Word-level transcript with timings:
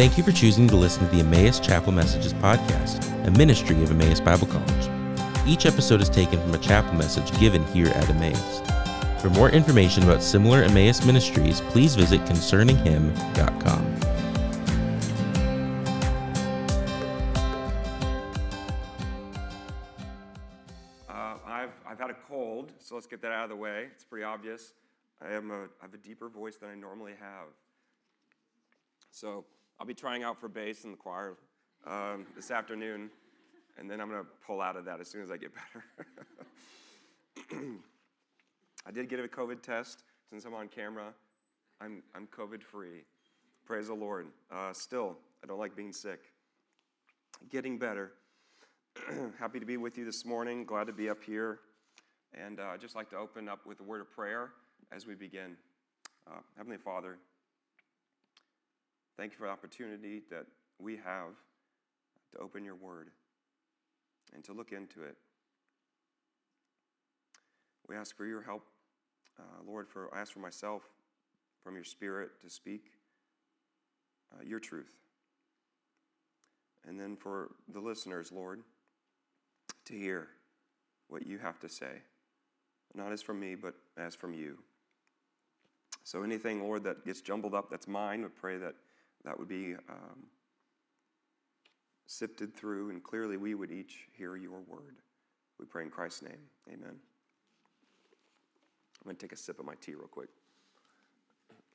Thank 0.00 0.16
you 0.16 0.24
for 0.24 0.32
choosing 0.32 0.66
to 0.68 0.76
listen 0.76 1.06
to 1.06 1.14
the 1.14 1.20
Emmaus 1.20 1.60
Chapel 1.60 1.92
Messages 1.92 2.32
podcast, 2.32 3.04
a 3.26 3.30
ministry 3.32 3.82
of 3.82 3.90
Emmaus 3.90 4.18
Bible 4.18 4.46
College. 4.46 4.88
Each 5.46 5.66
episode 5.66 6.00
is 6.00 6.08
taken 6.08 6.40
from 6.40 6.54
a 6.54 6.58
chapel 6.58 6.94
message 6.94 7.30
given 7.38 7.62
here 7.66 7.88
at 7.88 8.08
Emmaus. 8.08 8.62
For 9.20 9.28
more 9.28 9.50
information 9.50 10.02
about 10.04 10.22
similar 10.22 10.62
Emmaus 10.62 11.04
ministries, 11.04 11.60
please 11.60 11.96
visit 11.96 12.22
concerninghim.com. 12.22 14.00
Uh, 21.10 21.36
I've, 21.46 21.72
I've 21.86 21.98
had 21.98 22.08
a 22.08 22.16
cold, 22.26 22.72
so 22.78 22.94
let's 22.94 23.06
get 23.06 23.20
that 23.20 23.32
out 23.32 23.44
of 23.44 23.50
the 23.50 23.56
way. 23.56 23.88
It's 23.92 24.04
pretty 24.04 24.24
obvious. 24.24 24.72
I, 25.20 25.34
am 25.34 25.50
a, 25.50 25.64
I 25.64 25.82
have 25.82 25.92
a 25.92 25.98
deeper 25.98 26.30
voice 26.30 26.56
than 26.56 26.70
I 26.70 26.74
normally 26.74 27.12
have. 27.20 27.48
So 29.10 29.44
I'll 29.80 29.86
be 29.86 29.94
trying 29.94 30.22
out 30.24 30.38
for 30.38 30.46
bass 30.46 30.84
in 30.84 30.90
the 30.90 30.96
choir 30.98 31.38
um, 31.86 32.26
this 32.36 32.50
afternoon, 32.50 33.08
and 33.78 33.90
then 33.90 33.98
I'm 33.98 34.10
going 34.10 34.22
to 34.22 34.28
pull 34.46 34.60
out 34.60 34.76
of 34.76 34.84
that 34.84 35.00
as 35.00 35.08
soon 35.08 35.22
as 35.22 35.30
I 35.30 35.38
get 35.38 35.52
better. 35.54 35.84
I 38.86 38.90
did 38.90 39.08
get 39.08 39.20
a 39.20 39.22
COVID 39.22 39.62
test 39.62 40.04
since 40.28 40.44
I'm 40.44 40.52
on 40.52 40.68
camera. 40.68 41.14
I'm, 41.80 42.02
I'm 42.14 42.26
COVID 42.26 42.62
free. 42.62 43.04
Praise 43.64 43.86
the 43.86 43.94
Lord. 43.94 44.26
Uh, 44.52 44.74
still, 44.74 45.16
I 45.42 45.46
don't 45.46 45.58
like 45.58 45.74
being 45.74 45.94
sick. 45.94 46.24
Getting 47.50 47.78
better. 47.78 48.12
Happy 49.38 49.60
to 49.60 49.66
be 49.66 49.78
with 49.78 49.96
you 49.96 50.04
this 50.04 50.26
morning. 50.26 50.66
Glad 50.66 50.88
to 50.88 50.92
be 50.92 51.08
up 51.08 51.24
here. 51.24 51.60
And 52.34 52.60
uh, 52.60 52.64
I'd 52.74 52.82
just 52.82 52.94
like 52.94 53.08
to 53.10 53.16
open 53.16 53.48
up 53.48 53.64
with 53.64 53.80
a 53.80 53.84
word 53.84 54.02
of 54.02 54.10
prayer 54.10 54.50
as 54.92 55.06
we 55.06 55.14
begin. 55.14 55.56
Uh, 56.26 56.40
Heavenly 56.58 56.76
Father, 56.76 57.16
thank 59.20 59.32
you 59.32 59.38
for 59.38 59.48
the 59.48 59.52
opportunity 59.52 60.22
that 60.30 60.46
we 60.78 60.96
have 60.96 61.34
to 62.32 62.38
open 62.38 62.64
your 62.64 62.74
word 62.74 63.10
and 64.32 64.42
to 64.42 64.54
look 64.54 64.72
into 64.72 65.02
it. 65.02 65.14
We 67.86 67.96
ask 67.96 68.16
for 68.16 68.24
your 68.24 68.40
help, 68.40 68.64
uh, 69.38 69.42
Lord, 69.66 69.90
for 69.90 70.08
I 70.14 70.22
ask 70.22 70.32
for 70.32 70.38
myself 70.38 70.84
from 71.62 71.74
your 71.74 71.84
spirit 71.84 72.30
to 72.40 72.48
speak 72.48 72.92
uh, 74.32 74.42
your 74.42 74.58
truth. 74.58 74.94
And 76.88 76.98
then 76.98 77.14
for 77.14 77.50
the 77.74 77.80
listeners, 77.80 78.32
Lord, 78.32 78.62
to 79.84 79.92
hear 79.92 80.28
what 81.08 81.26
you 81.26 81.36
have 81.36 81.60
to 81.60 81.68
say, 81.68 82.00
not 82.94 83.12
as 83.12 83.20
from 83.20 83.38
me, 83.38 83.54
but 83.54 83.74
as 83.98 84.14
from 84.14 84.32
you. 84.32 84.56
So 86.04 86.22
anything, 86.22 86.62
Lord, 86.62 86.84
that 86.84 87.04
gets 87.04 87.20
jumbled 87.20 87.54
up, 87.54 87.68
that's 87.68 87.86
mine, 87.86 88.22
we 88.22 88.28
pray 88.28 88.56
that 88.56 88.76
that 89.24 89.38
would 89.38 89.48
be 89.48 89.74
um, 89.88 90.26
sifted 92.06 92.54
through, 92.56 92.90
and 92.90 93.02
clearly 93.02 93.36
we 93.36 93.54
would 93.54 93.70
each 93.70 94.08
hear 94.16 94.36
your 94.36 94.60
word. 94.66 94.96
We 95.58 95.66
pray 95.66 95.82
in 95.82 95.90
Christ's 95.90 96.22
name. 96.22 96.40
Amen. 96.68 96.96
I'm 99.00 99.04
going 99.04 99.16
to 99.16 99.20
take 99.20 99.32
a 99.32 99.36
sip 99.36 99.58
of 99.58 99.64
my 99.64 99.74
tea 99.80 99.94
real 99.94 100.08
quick. 100.08 100.28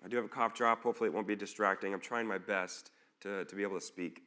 I 0.03 0.07
do 0.07 0.17
have 0.17 0.25
a 0.25 0.29
cough 0.29 0.53
drop. 0.53 0.83
Hopefully, 0.83 1.09
it 1.09 1.13
won't 1.13 1.27
be 1.27 1.35
distracting. 1.35 1.93
I'm 1.93 1.99
trying 1.99 2.27
my 2.27 2.37
best 2.37 2.91
to, 3.21 3.45
to 3.45 3.55
be 3.55 3.63
able 3.63 3.79
to 3.79 3.85
speak. 3.85 4.23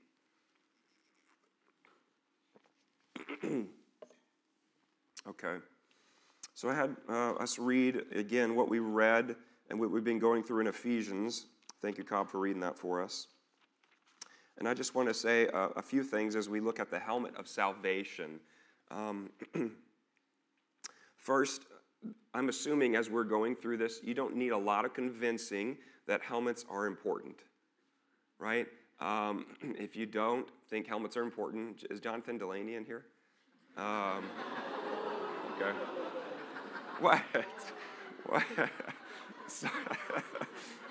okay. 5.28 5.56
So 6.54 6.68
I 6.68 6.74
had 6.74 6.96
uh, 7.08 7.34
us 7.34 7.58
read 7.58 8.02
again 8.12 8.56
what 8.56 8.68
we 8.68 8.80
read 8.80 9.36
and 9.70 9.78
what 9.78 9.92
we've 9.92 10.02
been 10.02 10.18
going 10.18 10.42
through 10.42 10.62
in 10.62 10.66
Ephesians. 10.66 11.46
Thank 11.80 11.98
you, 11.98 12.04
Cobb, 12.04 12.28
for 12.28 12.38
reading 12.38 12.60
that 12.62 12.76
for 12.76 13.02
us. 13.02 13.28
And 14.58 14.68
I 14.68 14.74
just 14.74 14.94
want 14.94 15.08
to 15.08 15.14
say 15.14 15.46
a, 15.46 15.68
a 15.76 15.82
few 15.82 16.02
things 16.02 16.34
as 16.34 16.48
we 16.48 16.60
look 16.60 16.80
at 16.80 16.90
the 16.90 16.98
helmet 16.98 17.36
of 17.36 17.46
salvation. 17.46 18.40
Um, 18.90 19.30
first, 21.16 21.62
I'm 22.34 22.48
assuming 22.48 22.96
as 22.96 23.08
we're 23.08 23.24
going 23.24 23.54
through 23.54 23.76
this, 23.76 24.00
you 24.02 24.14
don't 24.14 24.34
need 24.34 24.50
a 24.50 24.58
lot 24.58 24.84
of 24.84 24.94
convincing 24.94 25.78
that 26.08 26.22
helmets 26.22 26.64
are 26.68 26.86
important, 26.86 27.36
right? 28.38 28.66
Um, 29.00 29.46
if 29.78 29.94
you 29.94 30.06
don't 30.06 30.48
think 30.68 30.88
helmets 30.88 31.16
are 31.16 31.22
important, 31.22 31.84
is 31.90 32.00
Jonathan 32.00 32.38
Delaney 32.38 32.74
in 32.74 32.84
here? 32.84 33.04
Um, 33.76 34.24
okay. 35.56 35.76
What? 37.00 37.22
What? 38.28 38.44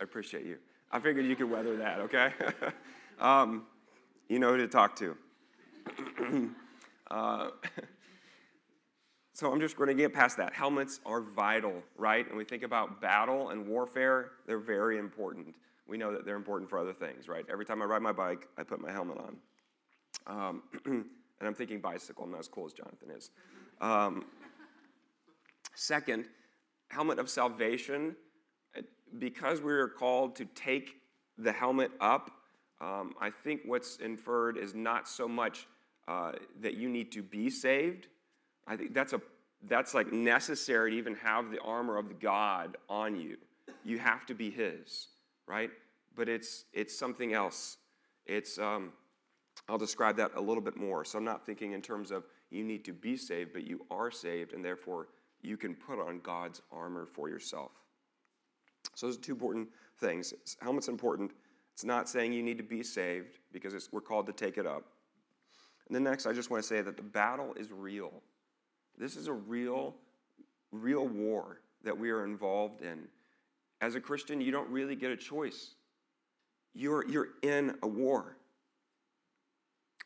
I 0.00 0.04
appreciate 0.04 0.44
you. 0.44 0.58
I 0.90 1.00
figured 1.00 1.26
you 1.26 1.36
could 1.36 1.50
weather 1.50 1.76
that, 1.76 2.00
okay? 2.00 2.32
um, 3.20 3.66
you 4.28 4.38
know 4.38 4.50
who 4.50 4.58
to 4.58 4.68
talk 4.68 4.96
to. 4.96 5.16
uh, 7.10 7.48
so 9.32 9.52
I'm 9.52 9.60
just 9.60 9.76
going 9.76 9.88
to 9.88 9.94
get 9.94 10.12
past 10.12 10.36
that. 10.36 10.52
Helmets 10.52 11.00
are 11.06 11.20
vital, 11.20 11.82
right? 11.96 12.26
And 12.28 12.36
we 12.36 12.44
think 12.44 12.62
about 12.62 13.00
battle 13.00 13.50
and 13.50 13.66
warfare, 13.66 14.32
they're 14.46 14.58
very 14.58 14.98
important. 14.98 15.54
We 15.86 15.96
know 15.96 16.12
that 16.12 16.24
they're 16.24 16.36
important 16.36 16.68
for 16.68 16.78
other 16.78 16.92
things, 16.92 17.28
right? 17.28 17.44
Every 17.50 17.64
time 17.64 17.80
I 17.82 17.84
ride 17.84 18.02
my 18.02 18.12
bike, 18.12 18.48
I 18.58 18.62
put 18.62 18.80
my 18.80 18.90
helmet 18.90 19.18
on. 19.18 19.36
Um, 20.26 20.62
and 20.84 21.04
I'm 21.40 21.54
thinking 21.54 21.80
bicycle, 21.80 22.24
I'm 22.24 22.32
not 22.32 22.40
as 22.40 22.48
cool 22.48 22.66
as 22.66 22.72
Jonathan 22.72 23.10
is. 23.16 23.30
Um, 23.80 24.24
second, 25.74 26.26
helmet 26.88 27.18
of 27.18 27.28
salvation. 27.28 28.16
Because 29.18 29.60
we 29.60 29.72
are 29.72 29.88
called 29.88 30.36
to 30.36 30.44
take 30.44 31.00
the 31.38 31.52
helmet 31.52 31.90
up, 32.00 32.30
um, 32.80 33.14
I 33.20 33.30
think 33.30 33.62
what's 33.64 33.96
inferred 33.96 34.58
is 34.58 34.74
not 34.74 35.08
so 35.08 35.26
much 35.28 35.66
uh, 36.08 36.32
that 36.60 36.74
you 36.74 36.88
need 36.88 37.10
to 37.12 37.22
be 37.22 37.50
saved. 37.50 38.08
I 38.66 38.76
think 38.76 38.94
that's 38.94 39.12
a 39.12 39.20
that's 39.68 39.94
like 39.94 40.12
necessary 40.12 40.92
to 40.92 40.96
even 40.96 41.14
have 41.16 41.50
the 41.50 41.60
armor 41.60 41.96
of 41.96 42.20
God 42.20 42.76
on 42.88 43.16
you. 43.16 43.36
You 43.84 43.98
have 43.98 44.26
to 44.26 44.34
be 44.34 44.50
His, 44.50 45.08
right? 45.46 45.70
But 46.14 46.28
it's 46.28 46.64
it's 46.72 46.96
something 46.96 47.32
else. 47.32 47.78
It's 48.26 48.58
um, 48.58 48.92
I'll 49.68 49.78
describe 49.78 50.16
that 50.16 50.32
a 50.34 50.40
little 50.40 50.62
bit 50.62 50.76
more. 50.76 51.04
So 51.04 51.18
I'm 51.18 51.24
not 51.24 51.46
thinking 51.46 51.72
in 51.72 51.82
terms 51.82 52.10
of 52.10 52.24
you 52.50 52.62
need 52.62 52.84
to 52.84 52.92
be 52.92 53.16
saved, 53.16 53.52
but 53.52 53.66
you 53.66 53.84
are 53.90 54.10
saved, 54.10 54.52
and 54.52 54.64
therefore 54.64 55.08
you 55.42 55.56
can 55.56 55.74
put 55.74 55.98
on 55.98 56.20
God's 56.20 56.60
armor 56.70 57.06
for 57.06 57.28
yourself. 57.28 57.72
So 58.96 59.06
those 59.06 59.18
are 59.18 59.20
two 59.20 59.32
important 59.32 59.68
things. 60.00 60.32
Helmet's 60.60 60.88
important. 60.88 61.32
It's 61.74 61.84
not 61.84 62.08
saying 62.08 62.32
you 62.32 62.42
need 62.42 62.56
to 62.56 62.64
be 62.64 62.82
saved 62.82 63.38
because 63.52 63.90
we're 63.92 64.00
called 64.00 64.24
to 64.26 64.32
take 64.32 64.56
it 64.56 64.66
up. 64.66 64.84
And 65.86 65.94
then 65.94 66.02
next, 66.02 66.24
I 66.24 66.32
just 66.32 66.50
want 66.50 66.62
to 66.62 66.66
say 66.66 66.80
that 66.80 66.96
the 66.96 67.02
battle 67.02 67.52
is 67.58 67.70
real. 67.70 68.10
This 68.96 69.14
is 69.14 69.28
a 69.28 69.34
real, 69.34 69.94
real 70.72 71.06
war 71.06 71.60
that 71.84 71.96
we 71.96 72.10
are 72.10 72.24
involved 72.24 72.80
in. 72.80 73.06
As 73.82 73.96
a 73.96 74.00
Christian, 74.00 74.40
you 74.40 74.50
don't 74.50 74.68
really 74.70 74.96
get 74.96 75.10
a 75.10 75.16
choice. 75.16 75.74
You're, 76.72 77.06
you're 77.06 77.28
in 77.42 77.76
a 77.82 77.86
war. 77.86 78.38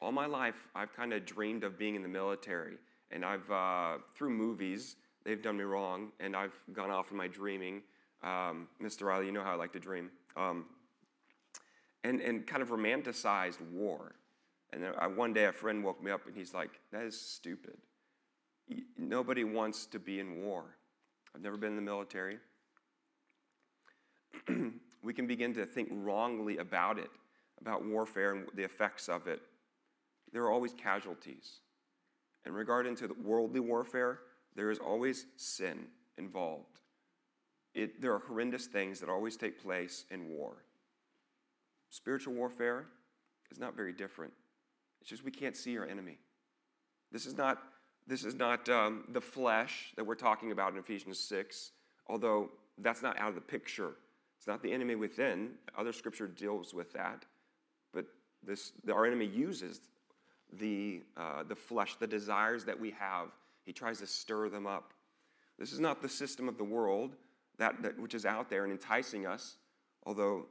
All 0.02 0.10
my 0.10 0.26
life, 0.26 0.66
I've 0.74 0.92
kind 0.92 1.12
of 1.12 1.24
dreamed 1.24 1.62
of 1.62 1.78
being 1.78 1.94
in 1.94 2.02
the 2.02 2.08
military. 2.08 2.74
And 3.12 3.24
I've, 3.24 3.48
uh, 3.48 3.98
through 4.16 4.30
movies, 4.30 4.96
they've 5.24 5.40
done 5.40 5.56
me 5.56 5.64
wrong, 5.64 6.10
and 6.18 6.34
I've 6.34 6.58
gone 6.72 6.90
off 6.90 7.12
in 7.12 7.16
my 7.16 7.28
dreaming. 7.28 7.82
Um, 8.22 8.68
Mr. 8.82 9.02
Riley, 9.02 9.26
you 9.26 9.32
know 9.32 9.42
how 9.42 9.52
I 9.52 9.56
like 9.56 9.72
to 9.72 9.80
dream. 9.80 10.10
Um, 10.36 10.66
and, 12.04 12.20
and 12.20 12.46
kind 12.46 12.62
of 12.62 12.68
romanticized 12.68 13.60
war. 13.72 14.14
And 14.72 14.84
I, 14.98 15.06
one 15.06 15.32
day 15.32 15.46
a 15.46 15.52
friend 15.52 15.82
woke 15.82 16.02
me 16.02 16.10
up 16.10 16.26
and 16.26 16.34
he's 16.34 16.54
like, 16.54 16.70
That 16.92 17.02
is 17.02 17.20
stupid. 17.20 17.76
Nobody 18.96 19.44
wants 19.44 19.86
to 19.86 19.98
be 19.98 20.20
in 20.20 20.42
war. 20.42 20.76
I've 21.34 21.42
never 21.42 21.56
been 21.56 21.70
in 21.70 21.76
the 21.76 21.82
military. 21.82 22.38
we 25.02 25.12
can 25.12 25.26
begin 25.26 25.54
to 25.54 25.66
think 25.66 25.88
wrongly 25.90 26.58
about 26.58 26.98
it, 26.98 27.10
about 27.60 27.84
warfare 27.84 28.32
and 28.34 28.46
the 28.54 28.62
effects 28.62 29.08
of 29.08 29.26
it. 29.26 29.40
There 30.32 30.42
are 30.42 30.52
always 30.52 30.72
casualties. 30.72 31.60
In 32.46 32.52
regard 32.52 32.86
into 32.86 33.08
the 33.08 33.14
worldly 33.14 33.60
warfare, 33.60 34.20
there 34.54 34.70
is 34.70 34.78
always 34.78 35.26
sin 35.36 35.86
involved. 36.16 36.80
It, 37.74 38.00
there 38.00 38.12
are 38.12 38.18
horrendous 38.18 38.66
things 38.66 39.00
that 39.00 39.08
always 39.08 39.36
take 39.36 39.62
place 39.62 40.04
in 40.10 40.28
war. 40.28 40.64
Spiritual 41.88 42.34
warfare 42.34 42.86
is 43.50 43.58
not 43.58 43.76
very 43.76 43.92
different. 43.92 44.32
It's 45.00 45.10
just 45.10 45.24
we 45.24 45.30
can't 45.30 45.56
see 45.56 45.76
our 45.78 45.86
enemy. 45.86 46.18
This 47.12 47.26
is 47.26 47.36
not, 47.36 47.58
this 48.06 48.24
is 48.24 48.34
not 48.34 48.68
um, 48.68 49.04
the 49.12 49.20
flesh 49.20 49.92
that 49.96 50.04
we're 50.04 50.14
talking 50.14 50.52
about 50.52 50.72
in 50.72 50.78
Ephesians 50.78 51.18
6, 51.18 51.72
although 52.06 52.50
that's 52.78 53.02
not 53.02 53.18
out 53.18 53.30
of 53.30 53.34
the 53.34 53.40
picture. 53.40 53.92
It's 54.36 54.46
not 54.46 54.62
the 54.62 54.72
enemy 54.72 54.94
within. 54.94 55.50
Other 55.76 55.92
scripture 55.92 56.26
deals 56.26 56.72
with 56.72 56.92
that. 56.92 57.24
But 57.92 58.06
this, 58.42 58.72
our 58.92 59.04
enemy 59.04 59.26
uses 59.26 59.80
the, 60.52 61.02
uh, 61.16 61.42
the 61.42 61.56
flesh, 61.56 61.96
the 61.96 62.06
desires 62.06 62.64
that 62.64 62.78
we 62.78 62.90
have. 62.92 63.28
He 63.64 63.72
tries 63.72 63.98
to 63.98 64.06
stir 64.06 64.48
them 64.48 64.66
up. 64.66 64.92
This 65.58 65.72
is 65.72 65.80
not 65.80 66.00
the 66.00 66.08
system 66.08 66.48
of 66.48 66.56
the 66.56 66.64
world. 66.64 67.16
That, 67.60 67.82
that 67.82 67.98
which 67.98 68.14
is 68.14 68.24
out 68.24 68.48
there 68.48 68.64
and 68.64 68.72
enticing 68.72 69.26
us, 69.26 69.56
although 70.04 70.46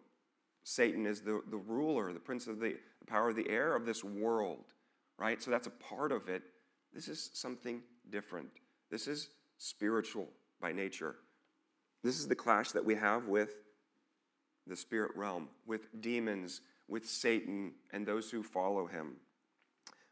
Satan 0.63 1.05
is 1.05 1.21
the, 1.21 1.41
the 1.49 1.57
ruler, 1.57 2.13
the 2.13 2.19
prince 2.19 2.45
of 2.47 2.59
the, 2.59 2.75
the 2.99 3.05
power 3.07 3.29
of 3.29 3.35
the 3.35 3.49
air 3.49 3.75
of 3.75 3.85
this 3.85 4.03
world, 4.03 4.65
right? 5.17 5.41
So 5.41 5.49
that's 5.49 5.67
a 5.67 5.71
part 5.71 6.11
of 6.11 6.29
it. 6.29 6.43
This 6.93 7.07
is 7.07 7.31
something 7.33 7.81
different. 8.11 8.49
This 8.91 9.07
is 9.07 9.29
spiritual 9.57 10.27
by 10.61 10.71
nature. 10.71 11.15
This 12.03 12.19
is 12.19 12.27
the 12.27 12.35
clash 12.35 12.71
that 12.71 12.85
we 12.85 12.93
have 12.95 13.27
with 13.27 13.55
the 14.67 14.75
spirit 14.75 15.11
realm, 15.15 15.49
with 15.65 16.01
demons, 16.01 16.61
with 16.87 17.07
Satan, 17.07 17.73
and 17.91 18.05
those 18.05 18.29
who 18.29 18.43
follow 18.43 18.85
him. 18.85 19.15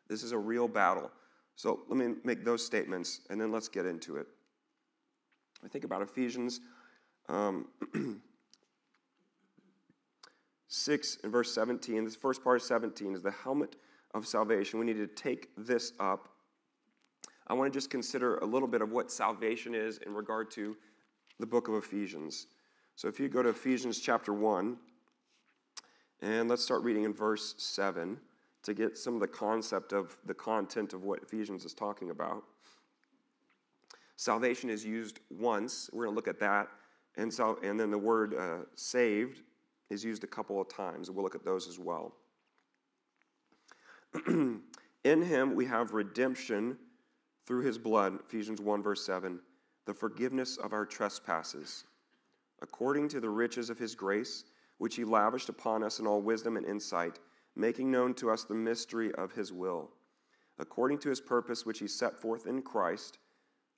This 0.07 0.23
is 0.23 0.31
a 0.31 0.37
real 0.37 0.67
battle. 0.67 1.11
So 1.55 1.81
let 1.89 1.97
me 1.97 2.15
make 2.23 2.43
those 2.43 2.65
statements 2.65 3.21
and 3.29 3.39
then 3.39 3.51
let's 3.51 3.67
get 3.67 3.85
into 3.85 4.17
it. 4.17 4.27
I 5.63 5.67
think 5.67 5.83
about 5.83 6.01
Ephesians 6.01 6.59
um, 7.29 7.67
6 10.67 11.17
and 11.23 11.31
verse 11.31 11.53
17. 11.53 12.05
This 12.05 12.15
first 12.15 12.43
part 12.43 12.57
of 12.57 12.63
17 12.63 13.15
is 13.15 13.21
the 13.21 13.31
helmet 13.31 13.75
of 14.13 14.27
salvation. 14.27 14.79
We 14.79 14.85
need 14.85 14.97
to 14.97 15.07
take 15.07 15.49
this 15.57 15.93
up. 15.99 16.29
I 17.47 17.53
want 17.53 17.71
to 17.71 17.77
just 17.77 17.89
consider 17.89 18.37
a 18.37 18.45
little 18.45 18.67
bit 18.67 18.81
of 18.81 18.91
what 18.91 19.11
salvation 19.11 19.73
is 19.73 19.99
in 19.99 20.13
regard 20.13 20.51
to 20.51 20.75
the 21.39 21.45
book 21.45 21.67
of 21.67 21.75
Ephesians. 21.75 22.47
So 22.95 23.07
if 23.07 23.19
you 23.19 23.29
go 23.29 23.41
to 23.41 23.49
Ephesians 23.49 23.99
chapter 23.99 24.33
1, 24.33 24.77
and 26.21 26.49
let's 26.49 26.63
start 26.63 26.81
reading 26.83 27.03
in 27.03 27.13
verse 27.13 27.53
7 27.57 28.17
to 28.63 28.73
get 28.73 28.97
some 28.97 29.13
of 29.13 29.19
the 29.19 29.27
concept 29.27 29.93
of 29.93 30.17
the 30.25 30.33
content 30.33 30.93
of 30.93 31.03
what 31.03 31.21
Ephesians 31.21 31.63
is 31.63 31.73
talking 31.73 32.09
about. 32.09 32.43
Salvation 34.15 34.69
is 34.69 34.83
used 34.83 35.19
once. 35.29 35.89
We're 35.93 36.05
going 36.05 36.13
to 36.13 36.15
look 36.15 36.27
at 36.27 36.39
that. 36.39 36.67
And, 37.17 37.33
so, 37.33 37.57
and 37.63 37.79
then 37.79 37.89
the 37.89 37.97
word 37.97 38.35
uh, 38.35 38.65
saved 38.75 39.41
is 39.89 40.03
used 40.03 40.23
a 40.23 40.27
couple 40.27 40.61
of 40.61 40.69
times. 40.69 41.09
We'll 41.09 41.23
look 41.23 41.35
at 41.35 41.43
those 41.43 41.67
as 41.67 41.79
well. 41.79 42.13
In 44.27 44.61
him 45.03 45.55
we 45.55 45.65
have 45.65 45.93
redemption 45.93 46.77
through 47.45 47.63
his 47.63 47.77
blood, 47.77 48.19
Ephesians 48.27 48.61
1, 48.61 48.83
verse 48.83 49.05
7, 49.05 49.39
the 49.85 49.93
forgiveness 49.93 50.57
of 50.57 50.73
our 50.73 50.85
trespasses, 50.85 51.85
according 52.61 53.07
to 53.09 53.19
the 53.19 53.29
riches 53.29 53.69
of 53.69 53.79
his 53.79 53.95
grace, 53.95 54.43
which 54.77 54.95
he 54.95 55.05
lavished 55.05 55.49
upon 55.49 55.81
us 55.81 55.99
in 55.99 56.05
all 56.05 56.21
wisdom 56.21 56.57
and 56.57 56.65
insight, 56.65 57.19
making 57.55 57.89
known 57.89 58.13
to 58.15 58.29
us 58.29 58.43
the 58.43 58.53
mystery 58.53 59.13
of 59.15 59.31
his 59.31 59.51
will, 59.53 59.89
according 60.59 60.99
to 60.99 61.09
his 61.09 61.21
purpose, 61.21 61.65
which 61.65 61.79
he 61.79 61.87
set 61.87 62.19
forth 62.19 62.45
in 62.45 62.61
Christ 62.61 63.17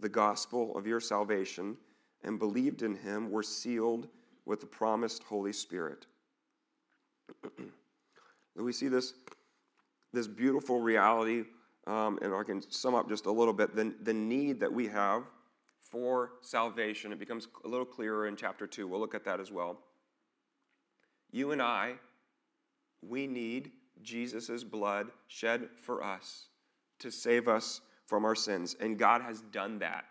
the 0.00 0.08
gospel 0.08 0.76
of 0.76 0.86
your 0.86 1.00
salvation, 1.00 1.76
and 2.24 2.38
believed 2.38 2.82
in 2.82 2.94
him, 2.94 3.30
were 3.30 3.42
sealed 3.42 4.08
with 4.44 4.60
the 4.60 4.66
promised 4.66 5.22
Holy 5.22 5.52
Spirit. 5.52 6.06
we 8.56 8.72
see 8.72 8.88
this, 8.88 9.14
this 10.12 10.26
beautiful 10.26 10.80
reality, 10.80 11.44
um, 11.86 12.18
and 12.22 12.34
I 12.34 12.42
can 12.42 12.62
sum 12.70 12.94
up 12.94 13.08
just 13.08 13.26
a 13.26 13.32
little 13.32 13.54
bit 13.54 13.74
the, 13.74 13.94
the 14.02 14.12
need 14.12 14.60
that 14.60 14.72
we 14.72 14.86
have 14.88 15.24
for 15.80 16.32
salvation. 16.40 17.12
It 17.12 17.18
becomes 17.18 17.48
a 17.64 17.68
little 17.68 17.86
clearer 17.86 18.26
in 18.26 18.36
chapter 18.36 18.66
2. 18.66 18.86
We'll 18.86 19.00
look 19.00 19.14
at 19.14 19.24
that 19.24 19.40
as 19.40 19.50
well. 19.50 19.78
You 21.32 21.52
and 21.52 21.62
I, 21.62 21.94
we 23.02 23.26
need 23.26 23.72
Jesus' 24.02 24.64
blood 24.64 25.08
shed 25.28 25.68
for 25.76 26.02
us 26.02 26.48
to 26.98 27.10
save 27.10 27.48
us 27.48 27.80
from 28.10 28.24
our 28.24 28.34
sins. 28.34 28.74
And 28.80 28.98
God 28.98 29.22
has 29.22 29.40
done 29.52 29.78
that 29.78 30.04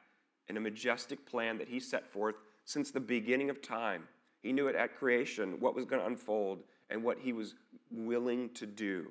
in 0.48 0.56
a 0.56 0.62
majestic 0.62 1.26
plan 1.26 1.58
that 1.58 1.68
He 1.68 1.82
set 1.82 2.10
forth 2.12 2.36
since 2.64 2.92
the 2.92 3.00
beginning 3.00 3.50
of 3.50 3.62
time. 3.62 4.08
He 4.42 4.54
knew 4.54 4.68
it 4.70 4.76
at 4.76 4.98
creation, 4.98 5.60
what 5.60 5.76
was 5.76 5.84
going 5.84 6.02
to 6.02 6.08
unfold, 6.08 6.64
and 6.90 7.04
what 7.04 7.20
he 7.20 7.34
was 7.34 7.56
willing 7.92 8.50
to 8.52 8.66
do 8.66 9.08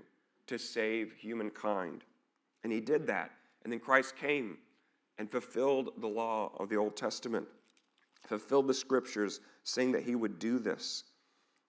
to 0.47 0.59
save 0.59 1.13
humankind. 1.13 2.03
And 2.65 2.73
he 2.73 2.81
did 2.81 3.07
that. 3.09 3.31
And 3.63 3.73
then 3.73 3.79
Christ 3.79 4.17
came 4.17 4.57
and 5.19 5.31
fulfilled 5.31 5.91
the 5.99 6.07
law 6.07 6.53
of 6.59 6.71
the 6.71 6.77
Old 6.77 6.97
Testament, 6.97 7.47
fulfilled 8.27 8.69
the 8.69 8.75
scriptures 8.75 9.41
saying 9.65 9.93
that 9.93 10.05
he 10.05 10.15
would 10.15 10.39
do 10.39 10.59
this. 10.59 11.05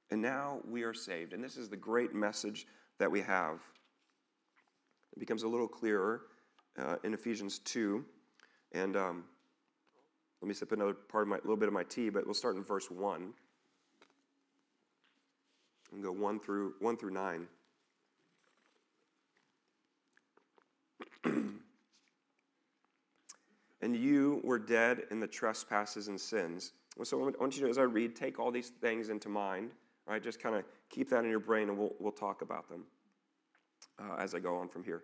And 0.09 0.21
now 0.21 0.61
we 0.67 0.83
are 0.83 0.93
saved. 0.93 1.33
And 1.33 1.43
this 1.43 1.57
is 1.57 1.67
the 1.67 1.75
great 1.75 2.15
message 2.15 2.65
that 2.97 3.11
we 3.11 3.19
have. 3.21 3.59
It 5.13 5.19
becomes 5.19 5.43
a 5.43 5.47
little 5.49 5.67
clearer 5.67 6.21
uh, 6.77 6.97
in 7.03 7.13
Ephesians 7.13 7.59
2. 7.59 8.03
And 8.73 8.95
um, 8.95 9.23
let 10.41 10.47
me 10.47 10.53
sip 10.53 10.71
another 10.71 10.93
part 10.93 11.23
of 11.23 11.27
my, 11.27 11.37
little 11.37 11.57
bit 11.57 11.67
of 11.67 11.73
my 11.73 11.83
tea, 11.83 12.09
but 12.09 12.25
we'll 12.25 12.33
start 12.33 12.55
in 12.55 12.63
verse 12.63 12.89
1 12.91 13.33
and 15.91 16.03
go 16.03 16.11
1 16.11 16.39
through 16.39 16.73
1 16.79 16.97
through 16.97 17.11
9. 17.11 17.47
and 23.81 23.95
you 23.95 24.41
were 24.43 24.59
dead 24.59 25.03
in 25.11 25.19
the 25.19 25.27
trespasses 25.27 26.07
and 26.07 26.19
sins. 26.19 26.73
So 27.03 27.19
I 27.19 27.31
want 27.39 27.55
you 27.55 27.63
to, 27.63 27.69
as 27.69 27.77
I 27.77 27.83
read, 27.83 28.15
take 28.15 28.39
all 28.39 28.51
these 28.51 28.69
things 28.81 29.09
into 29.09 29.29
mind. 29.29 29.71
Right, 30.05 30.21
just 30.23 30.41
kind 30.41 30.55
of 30.55 30.63
keep 30.89 31.09
that 31.11 31.23
in 31.23 31.29
your 31.29 31.39
brain, 31.39 31.69
and 31.69 31.77
we'll 31.77 31.93
we'll 31.99 32.11
talk 32.11 32.41
about 32.41 32.67
them 32.67 32.83
uh, 33.99 34.15
as 34.17 34.33
I 34.33 34.39
go 34.39 34.55
on 34.55 34.67
from 34.67 34.83
here. 34.83 35.03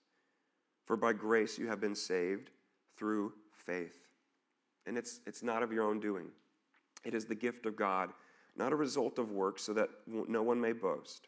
For 0.85 0.97
by 0.97 1.13
grace 1.13 1.57
you 1.57 1.67
have 1.67 1.79
been 1.79 1.95
saved 1.95 2.51
through 2.97 3.33
faith. 3.51 4.07
And 4.85 4.97
it's, 4.97 5.19
it's 5.25 5.43
not 5.43 5.63
of 5.63 5.71
your 5.71 5.83
own 5.85 5.99
doing, 5.99 6.27
it 7.03 7.13
is 7.13 7.25
the 7.25 7.35
gift 7.35 7.65
of 7.65 7.75
God, 7.75 8.11
not 8.55 8.71
a 8.73 8.75
result 8.75 9.19
of 9.19 9.31
works, 9.31 9.63
so 9.63 9.73
that 9.73 9.89
no 10.07 10.43
one 10.43 10.59
may 10.59 10.73
boast. 10.73 11.27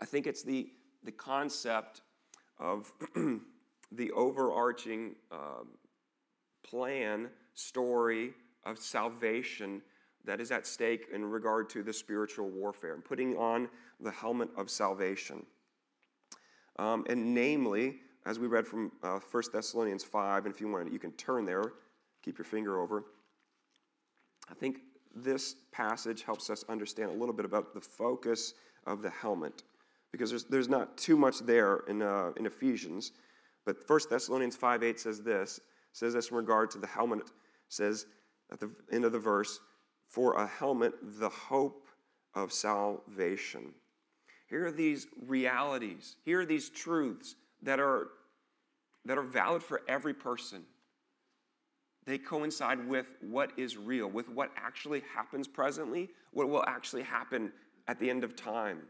I 0.00 0.04
think 0.04 0.26
it's 0.26 0.42
the, 0.42 0.70
the 1.04 1.12
concept 1.12 2.00
of 2.58 2.90
the 3.92 4.10
overarching 4.12 5.14
um, 5.30 5.68
plan, 6.64 7.28
story 7.54 8.32
of 8.64 8.78
salvation 8.78 9.82
that 10.24 10.40
is 10.40 10.50
at 10.50 10.66
stake 10.66 11.08
in 11.12 11.24
regard 11.24 11.68
to 11.70 11.82
the 11.82 11.92
spiritual 11.92 12.48
warfare 12.48 12.94
and 12.94 13.04
putting 13.04 13.36
on 13.36 13.68
the 14.00 14.10
helmet 14.10 14.48
of 14.56 14.70
salvation. 14.70 15.44
Um, 16.78 17.04
and 17.08 17.34
namely, 17.34 17.96
as 18.24 18.38
we 18.38 18.46
read 18.46 18.66
from 18.66 18.92
uh, 19.02 19.18
1 19.30 19.42
Thessalonians 19.52 20.04
5, 20.04 20.46
and 20.46 20.54
if 20.54 20.60
you 20.60 20.68
want, 20.68 20.92
you 20.92 20.98
can 20.98 21.12
turn 21.12 21.44
there, 21.44 21.72
keep 22.22 22.38
your 22.38 22.44
finger 22.44 22.80
over. 22.80 23.04
I 24.50 24.54
think 24.54 24.78
this 25.14 25.56
passage 25.72 26.22
helps 26.22 26.50
us 26.50 26.64
understand 26.68 27.10
a 27.10 27.14
little 27.14 27.34
bit 27.34 27.44
about 27.44 27.74
the 27.74 27.80
focus 27.80 28.54
of 28.86 29.02
the 29.02 29.10
helmet 29.10 29.62
because 30.10 30.30
there's, 30.30 30.44
there's 30.44 30.68
not 30.68 30.96
too 30.96 31.16
much 31.16 31.40
there 31.40 31.80
in, 31.88 32.02
uh, 32.02 32.30
in 32.36 32.46
Ephesians. 32.46 33.12
But 33.64 33.76
1 33.86 34.00
Thessalonians 34.10 34.56
5 34.56 34.82
8 34.82 35.00
says 35.00 35.22
this, 35.22 35.60
says 35.92 36.14
this 36.14 36.30
in 36.30 36.36
regard 36.36 36.70
to 36.72 36.78
the 36.78 36.86
helmet, 36.86 37.30
says 37.68 38.06
at 38.50 38.60
the 38.60 38.70
end 38.92 39.04
of 39.04 39.12
the 39.12 39.18
verse, 39.18 39.60
for 40.12 40.34
a 40.34 40.46
helmet, 40.46 40.92
the 41.18 41.28
hope 41.28 41.88
of 42.34 42.52
salvation. 42.52 43.72
Here 44.46 44.66
are 44.66 44.72
these 44.72 45.06
realities, 45.26 46.16
here 46.22 46.40
are 46.40 46.46
these 46.46 46.68
truths 46.68 47.34
that 47.62 47.80
are, 47.80 48.08
that 49.06 49.16
are 49.16 49.22
valid 49.22 49.62
for 49.62 49.80
every 49.88 50.12
person. 50.12 50.64
They 52.04 52.18
coincide 52.18 52.86
with 52.86 53.14
what 53.22 53.52
is 53.56 53.78
real, 53.78 54.08
with 54.08 54.28
what 54.28 54.50
actually 54.54 55.02
happens 55.14 55.48
presently, 55.48 56.10
what 56.32 56.50
will 56.50 56.64
actually 56.66 57.04
happen 57.04 57.50
at 57.88 57.98
the 57.98 58.10
end 58.10 58.22
of 58.22 58.36
time. 58.36 58.80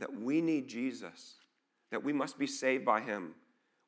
That 0.00 0.20
we 0.20 0.42
need 0.42 0.68
Jesus, 0.68 1.36
that 1.90 2.04
we 2.04 2.12
must 2.12 2.38
be 2.38 2.46
saved 2.46 2.84
by 2.84 3.00
him. 3.00 3.34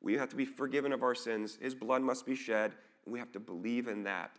We 0.01 0.15
have 0.15 0.29
to 0.29 0.35
be 0.35 0.45
forgiven 0.45 0.93
of 0.93 1.03
our 1.03 1.13
sins. 1.13 1.59
His 1.61 1.75
blood 1.75 2.01
must 2.01 2.25
be 2.25 2.33
shed, 2.33 2.71
and 3.05 3.13
we 3.13 3.19
have 3.19 3.31
to 3.33 3.39
believe 3.39 3.87
in 3.87 4.03
that. 4.05 4.31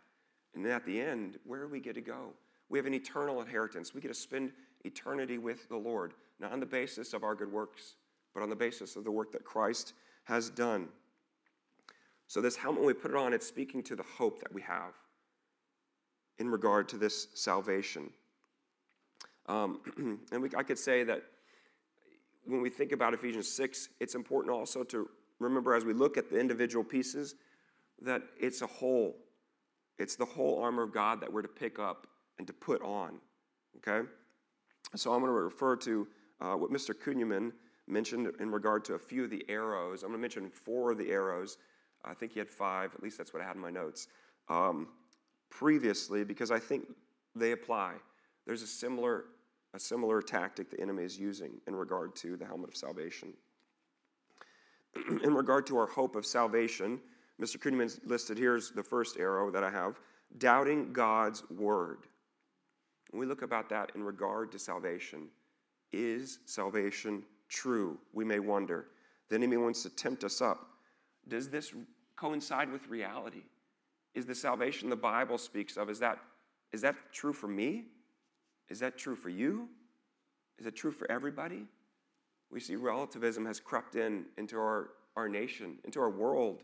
And 0.54 0.64
then 0.64 0.72
at 0.72 0.84
the 0.84 1.00
end, 1.00 1.38
where 1.44 1.60
do 1.60 1.68
we 1.68 1.80
get 1.80 1.94
to 1.94 2.00
go? 2.00 2.32
We 2.68 2.78
have 2.78 2.86
an 2.86 2.94
eternal 2.94 3.40
inheritance. 3.40 3.94
We 3.94 4.00
get 4.00 4.08
to 4.08 4.14
spend 4.14 4.52
eternity 4.84 5.38
with 5.38 5.68
the 5.68 5.76
Lord, 5.76 6.14
not 6.40 6.52
on 6.52 6.60
the 6.60 6.66
basis 6.66 7.12
of 7.12 7.24
our 7.24 7.34
good 7.34 7.50
works, 7.50 7.96
but 8.34 8.42
on 8.42 8.50
the 8.50 8.56
basis 8.56 8.96
of 8.96 9.04
the 9.04 9.10
work 9.10 9.32
that 9.32 9.44
Christ 9.44 9.94
has 10.24 10.50
done. 10.50 10.88
So, 12.26 12.40
this 12.40 12.56
helmet, 12.56 12.80
when 12.80 12.86
we 12.86 12.94
put 12.94 13.10
it 13.10 13.16
on, 13.16 13.34
it's 13.34 13.46
speaking 13.46 13.82
to 13.84 13.96
the 13.96 14.02
hope 14.02 14.40
that 14.40 14.52
we 14.52 14.62
have 14.62 14.94
in 16.38 16.48
regard 16.48 16.88
to 16.88 16.96
this 16.96 17.28
salvation. 17.34 18.10
Um, 19.46 19.80
and 20.32 20.42
we, 20.42 20.48
I 20.56 20.62
could 20.62 20.78
say 20.78 21.04
that 21.04 21.22
when 22.46 22.60
we 22.60 22.70
think 22.70 22.92
about 22.92 23.14
Ephesians 23.14 23.48
6, 23.48 23.90
it's 24.00 24.14
important 24.14 24.54
also 24.54 24.82
to 24.84 25.08
remember 25.38 25.74
as 25.74 25.84
we 25.84 25.92
look 25.92 26.16
at 26.16 26.30
the 26.30 26.38
individual 26.38 26.84
pieces 26.84 27.34
that 28.00 28.22
it's 28.40 28.62
a 28.62 28.66
whole. 28.66 29.16
It's 30.02 30.16
the 30.16 30.24
whole 30.24 30.60
armor 30.62 30.82
of 30.82 30.92
God 30.92 31.20
that 31.20 31.32
we're 31.32 31.42
to 31.42 31.48
pick 31.48 31.78
up 31.78 32.06
and 32.38 32.46
to 32.46 32.52
put 32.52 32.82
on. 32.82 33.18
Okay? 33.78 34.06
So 34.96 35.12
I'm 35.12 35.20
going 35.20 35.30
to 35.30 35.32
refer 35.32 35.76
to 35.76 36.06
uh, 36.40 36.54
what 36.54 36.70
Mr. 36.70 36.94
Kuhneman 36.94 37.52
mentioned 37.86 38.30
in 38.40 38.50
regard 38.50 38.84
to 38.86 38.94
a 38.94 38.98
few 38.98 39.24
of 39.24 39.30
the 39.30 39.44
arrows. 39.48 40.02
I'm 40.02 40.10
going 40.10 40.18
to 40.18 40.22
mention 40.22 40.50
four 40.50 40.92
of 40.92 40.98
the 40.98 41.10
arrows 41.10 41.56
I 42.04 42.14
think 42.14 42.32
he 42.32 42.38
had 42.38 42.48
five, 42.48 42.94
at 42.94 43.02
least 43.02 43.18
that's 43.18 43.32
what 43.32 43.42
I 43.42 43.46
had 43.46 43.56
in 43.56 43.62
my 43.62 43.70
notes, 43.70 44.08
um, 44.48 44.88
previously, 45.50 46.24
because 46.24 46.50
I 46.50 46.58
think 46.58 46.86
they 47.34 47.52
apply. 47.52 47.94
There's 48.46 48.62
a 48.62 48.66
similar, 48.66 49.26
a 49.74 49.78
similar 49.78 50.20
tactic 50.20 50.70
the 50.70 50.80
enemy 50.80 51.04
is 51.04 51.18
using 51.18 51.52
in 51.66 51.74
regard 51.74 52.16
to 52.16 52.36
the 52.36 52.44
helmet 52.44 52.70
of 52.70 52.76
salvation. 52.76 53.32
in 55.22 55.34
regard 55.34 55.66
to 55.66 55.78
our 55.78 55.86
hope 55.86 56.16
of 56.16 56.26
salvation, 56.26 57.00
Mr. 57.42 57.58
Kuhneman's 57.58 58.00
listed 58.04 58.38
here's 58.38 58.70
the 58.70 58.82
first 58.82 59.18
arrow 59.18 59.50
that 59.50 59.64
I 59.64 59.70
have 59.70 59.98
doubting 60.38 60.92
God's 60.92 61.42
word. 61.50 62.06
When 63.10 63.20
we 63.20 63.26
look 63.26 63.42
about 63.42 63.68
that 63.70 63.92
in 63.94 64.02
regard 64.02 64.52
to 64.52 64.58
salvation, 64.58 65.28
is 65.92 66.38
salvation 66.46 67.24
true? 67.48 67.98
We 68.12 68.24
may 68.24 68.38
wonder. 68.38 68.86
The 69.28 69.34
enemy 69.34 69.58
wants 69.58 69.82
to 69.82 69.90
tempt 69.90 70.24
us 70.24 70.40
up 70.40 70.72
does 71.28 71.48
this 71.48 71.72
coincide 72.16 72.70
with 72.70 72.88
reality? 72.88 73.42
Is 74.14 74.26
the 74.26 74.34
salvation 74.34 74.90
the 74.90 74.96
Bible 74.96 75.38
speaks 75.38 75.76
of, 75.76 75.88
is 75.88 75.98
that, 76.00 76.18
is 76.72 76.80
that 76.82 76.96
true 77.12 77.32
for 77.32 77.48
me? 77.48 77.86
Is 78.68 78.80
that 78.80 78.98
true 78.98 79.14
for 79.14 79.28
you? 79.28 79.68
Is 80.58 80.66
it 80.66 80.76
true 80.76 80.90
for 80.90 81.10
everybody? 81.10 81.66
We 82.50 82.60
see 82.60 82.76
relativism 82.76 83.46
has 83.46 83.60
crept 83.60 83.96
in 83.96 84.26
into 84.36 84.58
our, 84.58 84.90
our 85.16 85.28
nation, 85.28 85.78
into 85.84 86.00
our 86.00 86.10
world, 86.10 86.62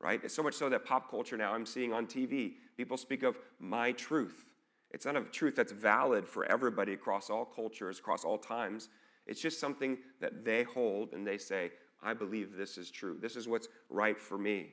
right? 0.00 0.20
It's 0.22 0.34
so 0.34 0.42
much 0.42 0.54
so 0.54 0.68
that 0.68 0.84
pop 0.84 1.10
culture 1.10 1.36
now 1.36 1.52
I'm 1.52 1.66
seeing 1.66 1.92
on 1.92 2.06
TV, 2.06 2.54
people 2.76 2.96
speak 2.96 3.22
of 3.22 3.38
my 3.58 3.92
truth. 3.92 4.44
It's 4.90 5.06
not 5.06 5.16
a 5.16 5.22
truth 5.22 5.56
that's 5.56 5.72
valid 5.72 6.28
for 6.28 6.44
everybody 6.44 6.92
across 6.92 7.30
all 7.30 7.44
cultures, 7.44 7.98
across 7.98 8.24
all 8.24 8.38
times. 8.38 8.88
It's 9.26 9.40
just 9.40 9.58
something 9.58 9.98
that 10.20 10.44
they 10.44 10.62
hold 10.62 11.12
and 11.12 11.26
they 11.26 11.38
say, 11.38 11.72
I 12.02 12.14
believe 12.14 12.56
this 12.56 12.78
is 12.78 12.90
true. 12.90 13.16
This 13.20 13.34
is 13.34 13.48
what's 13.48 13.68
right 13.88 14.20
for 14.20 14.38
me. 14.38 14.72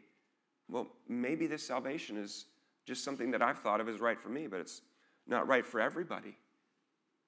Well, 0.70 0.88
maybe 1.08 1.48
this 1.48 1.66
salvation 1.66 2.18
is 2.18 2.46
just 2.86 3.04
something 3.04 3.32
that 3.32 3.42
I've 3.42 3.60
thought 3.60 3.80
of 3.82 3.88
as 3.88 4.00
right 4.00 4.20
for 4.20 4.30
me, 4.30 4.48
but 4.48 4.60
it's 4.60 4.82
not 5.28 5.48
right 5.48 5.66
for 5.66 5.80
everybody. 5.80 6.38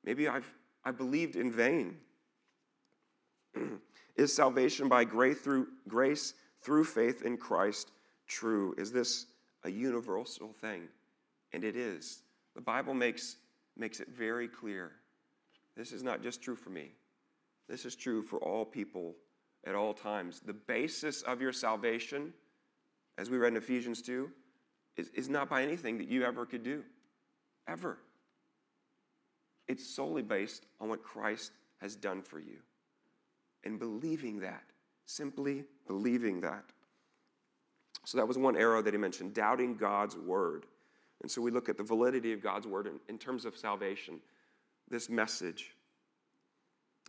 Maybe 0.03 0.27
I've, 0.27 0.51
I 0.83 0.91
believed 0.91 1.35
in 1.35 1.51
vain. 1.51 1.97
is 4.15 4.33
salvation 4.33 4.88
by 4.88 5.03
grace 5.03 5.39
through, 5.39 5.67
grace 5.88 6.33
through 6.63 6.86
faith 6.86 7.22
in 7.24 7.38
Christ 7.38 7.91
true? 8.27 8.74
Is 8.77 8.91
this 8.91 9.25
a 9.63 9.70
universal 9.70 10.53
thing? 10.62 10.88
And 11.53 11.63
it 11.63 11.75
is. 11.75 12.24
The 12.55 12.62
Bible 12.62 12.93
makes, 12.93 13.38
makes 13.77 14.00
it 14.00 14.10
very 14.10 14.48
clear. 14.48 14.91
This 15.75 15.91
is 15.91 16.03
not 16.03 16.22
just 16.22 16.41
true 16.41 16.55
for 16.55 16.70
me, 16.70 16.91
this 17.67 17.86
is 17.86 17.96
true 17.96 18.22
for 18.22 18.38
all 18.39 18.65
people 18.65 19.15
at 19.65 19.75
all 19.75 19.93
times. 19.93 20.41
The 20.41 20.53
basis 20.53 21.22
of 21.22 21.41
your 21.41 21.53
salvation, 21.53 22.34
as 23.17 23.29
we 23.29 23.38
read 23.38 23.53
in 23.53 23.58
Ephesians 23.58 24.01
2, 24.01 24.29
is, 24.98 25.10
is 25.10 25.29
not 25.29 25.50
by 25.50 25.63
anything 25.63 25.98
that 25.98 26.08
you 26.08 26.24
ever 26.24 26.46
could 26.46 26.63
do. 26.63 26.84
Ever. 27.67 27.98
It's 29.67 29.96
solely 29.96 30.22
based 30.22 30.65
on 30.82 30.89
what 30.89 31.03
Christ 31.03 31.53
has 31.79 31.96
done 31.96 32.22
for 32.22 32.39
you. 32.39 32.58
And 33.63 33.79
believing 33.79 34.41
that, 34.41 34.63
simply 35.05 35.65
believing 35.88 36.41
that. 36.41 36.63
So 38.05 38.17
that 38.17 38.27
was 38.27 38.38
one 38.38 38.57
arrow 38.57 38.81
that 38.81 38.93
he 38.93 38.98
mentioned, 38.98 39.33
doubting 39.33 39.75
God's 39.75 40.17
word. 40.17 40.65
And 41.22 41.31
so 41.31 41.41
we 41.41 41.51
look 41.51 41.69
at 41.69 41.77
the 41.77 41.83
validity 41.83 42.33
of 42.33 42.41
God's 42.41 42.67
word 42.67 42.88
in, 42.88 43.00
in 43.07 43.17
terms 43.17 43.45
of 43.45 43.55
salvation, 43.55 44.19
this 44.89 45.10
message, 45.10 45.75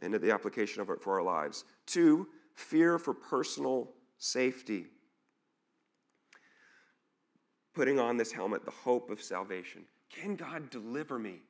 and 0.03 0.15
the 0.15 0.33
application 0.33 0.83
of 0.83 0.91
it 0.91 1.03
for 1.03 1.19
our 1.19 1.25
lives. 1.25 1.65
Two, 1.87 2.29
fear 2.55 2.99
for 2.99 3.13
personal 3.13 3.91
safety. 4.19 4.87
Putting 7.75 7.99
on 7.99 8.17
this 8.17 8.31
helmet, 8.31 8.65
the 8.65 8.71
hope 8.71 9.11
of 9.11 9.21
salvation. 9.21 9.85
Can 10.11 10.37
God 10.37 10.71
deliver 10.71 11.19
me? 11.19 11.41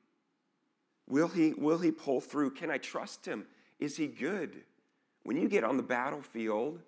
Will 1.07 1.29
he, 1.29 1.53
will 1.53 1.79
he 1.79 1.91
pull 1.91 2.23
through? 2.23 2.53
Can 2.53 2.71
I 2.71 2.79
trust 2.79 3.27
him? 3.27 3.45
Is 3.79 3.97
he 3.97 4.07
good? 4.07 4.63
When 5.25 5.37
you 5.37 5.49
get 5.49 5.65
on 5.65 5.77
the 5.77 5.83
battlefield, 5.83 6.79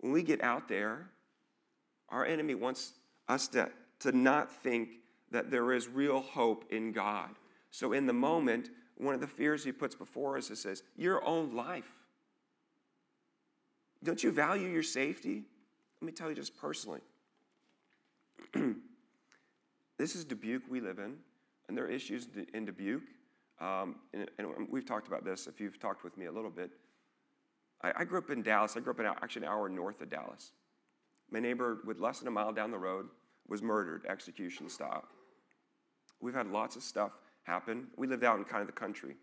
when 0.00 0.12
we 0.12 0.22
get 0.22 0.42
out 0.42 0.68
there, 0.68 1.08
our 2.10 2.26
enemy 2.26 2.54
wants 2.54 2.92
us 3.28 3.48
to, 3.48 3.70
to 4.00 4.12
not 4.12 4.50
think 4.50 4.90
that 5.30 5.50
there 5.50 5.72
is 5.72 5.88
real 5.88 6.20
hope 6.20 6.66
in 6.70 6.92
God. 6.92 7.30
So, 7.70 7.92
in 7.92 8.06
the 8.06 8.12
moment, 8.12 8.70
one 8.96 9.14
of 9.14 9.20
the 9.20 9.26
fears 9.26 9.64
he 9.64 9.72
puts 9.72 9.94
before 9.94 10.36
us 10.36 10.50
is 10.50 10.60
says, 10.60 10.82
Your 10.96 11.24
own 11.24 11.54
life. 11.54 11.90
Don't 14.02 14.22
you 14.22 14.30
value 14.30 14.68
your 14.68 14.82
safety? 14.82 15.44
Let 16.00 16.06
me 16.06 16.12
tell 16.12 16.28
you 16.28 16.36
just 16.36 16.56
personally. 16.56 17.00
this 19.98 20.14
is 20.14 20.24
Dubuque 20.24 20.64
we 20.68 20.80
live 20.80 20.98
in, 20.98 21.16
and 21.68 21.76
there 21.76 21.84
are 21.84 21.90
issues 21.90 22.28
in 22.52 22.66
Dubuque. 22.66 23.02
Um, 23.60 23.96
and, 24.12 24.28
and, 24.38 24.68
we've 24.68 24.84
talked 24.84 25.06
about 25.06 25.24
this 25.24 25.46
if 25.46 25.60
you've 25.60 25.78
talked 25.78 26.02
with 26.02 26.16
me 26.18 26.26
a 26.26 26.32
little 26.32 26.50
bit. 26.50 26.70
I, 27.82 27.92
I 27.98 28.04
grew 28.04 28.18
up 28.18 28.30
in 28.30 28.42
Dallas. 28.42 28.76
I 28.76 28.80
grew 28.80 28.92
up 28.92 29.00
in 29.00 29.06
actually 29.06 29.46
an 29.46 29.52
hour 29.52 29.68
north 29.68 30.00
of 30.00 30.10
Dallas. 30.10 30.52
My 31.30 31.38
neighbor, 31.38 31.78
with 31.84 32.00
less 32.00 32.18
than 32.18 32.28
a 32.28 32.32
mile 32.32 32.52
down 32.52 32.70
the 32.70 32.78
road, 32.78 33.06
was 33.46 33.62
murdered, 33.62 34.06
execution 34.08 34.68
style. 34.68 35.04
We've 36.20 36.34
had 36.34 36.48
lots 36.48 36.74
of 36.74 36.82
stuff 36.82 37.12
happen. 37.44 37.86
We 37.96 38.06
lived 38.06 38.24
out 38.24 38.38
in 38.38 38.44
kind 38.44 38.60
of 38.60 38.66
the 38.66 38.72
country. 38.72 39.16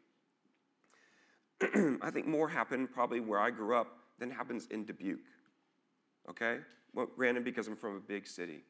I 2.01 2.09
think 2.11 2.27
more 2.27 2.47
happened 2.47 2.91
probably 2.93 3.19
where 3.19 3.39
I 3.39 3.50
grew 3.50 3.75
up 3.75 3.97
than 4.19 4.31
happens 4.31 4.67
in 4.71 4.85
Dubuque. 4.85 5.19
Okay? 6.29 6.59
Well, 6.93 7.07
granted, 7.15 7.43
because 7.43 7.67
I'm 7.67 7.75
from 7.75 7.97
a 7.97 8.00
big 8.00 8.27
city. 8.27 8.63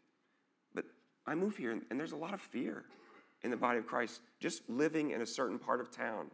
But 0.74 0.86
I 1.28 1.36
move 1.36 1.58
here, 1.58 1.72
and 1.72 2.00
there's 2.00 2.14
a 2.14 2.18
lot 2.18 2.34
of 2.34 2.42
fear 2.42 2.86
in 3.44 3.52
the 3.52 3.58
body 3.58 3.80
of 3.80 3.88
Christ 3.88 4.22
just 4.40 4.70
living 4.70 5.12
in 5.12 5.22
a 5.22 5.26
certain 5.26 5.58
part 5.58 5.82
of 5.82 5.92
town. 5.92 6.28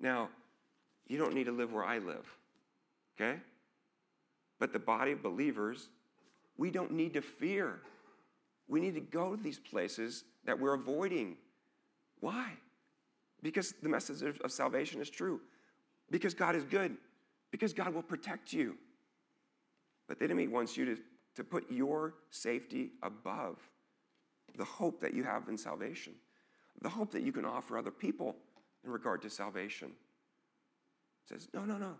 Now, 0.00 0.28
you 1.06 1.18
don't 1.18 1.34
need 1.34 1.44
to 1.44 1.52
live 1.52 1.72
where 1.72 1.84
I 1.84 1.98
live. 1.98 2.26
Okay? 3.20 3.38
But 4.58 4.72
the 4.72 4.78
body 4.78 5.12
of 5.12 5.22
believers, 5.22 5.88
we 6.56 6.70
don't 6.70 6.92
need 6.92 7.14
to 7.14 7.22
fear. 7.22 7.80
We 8.68 8.80
need 8.80 8.94
to 8.94 9.00
go 9.00 9.36
to 9.36 9.42
these 9.42 9.58
places 9.58 10.24
that 10.44 10.58
we're 10.58 10.74
avoiding. 10.74 11.36
Why? 12.20 12.52
Because 13.42 13.74
the 13.82 13.88
message 13.88 14.22
of 14.22 14.52
salvation 14.52 15.00
is 15.00 15.08
true. 15.08 15.40
Because 16.10 16.34
God 16.34 16.56
is 16.56 16.64
good 16.64 16.96
because 17.50 17.72
God 17.72 17.94
will 17.94 18.02
protect 18.02 18.52
you. 18.52 18.76
But 20.06 20.18
the 20.18 20.24
enemy 20.24 20.48
wants 20.48 20.76
you 20.76 20.84
to, 20.86 20.98
to 21.36 21.44
put 21.44 21.70
your 21.70 22.14
safety 22.30 22.92
above 23.02 23.56
the 24.56 24.64
hope 24.64 25.00
that 25.00 25.14
you 25.14 25.24
have 25.24 25.48
in 25.48 25.56
salvation, 25.56 26.14
the 26.80 26.88
hope 26.88 27.10
that 27.12 27.22
you 27.22 27.32
can 27.32 27.44
offer 27.44 27.76
other 27.76 27.90
people 27.90 28.36
in 28.84 28.90
regard 28.90 29.22
to 29.22 29.30
salvation. 29.30 29.88
It 29.88 31.34
says, 31.34 31.48
no, 31.52 31.64
no, 31.64 31.76
no, 31.76 31.94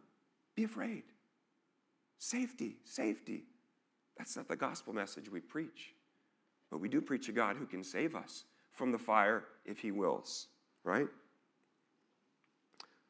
be 0.54 0.64
afraid. 0.64 1.02
Safety, 2.18 2.76
safety. 2.84 3.44
That's 4.16 4.36
not 4.36 4.48
the 4.48 4.56
gospel 4.56 4.92
message 4.92 5.30
we 5.30 5.40
preach. 5.40 5.94
But 6.70 6.78
we 6.78 6.88
do 6.88 7.00
preach 7.00 7.28
a 7.28 7.32
God 7.32 7.56
who 7.56 7.66
can 7.66 7.82
save 7.82 8.14
us 8.14 8.44
from 8.72 8.92
the 8.92 8.98
fire 8.98 9.44
if 9.64 9.78
he 9.78 9.90
wills, 9.90 10.48
right? 10.84 11.08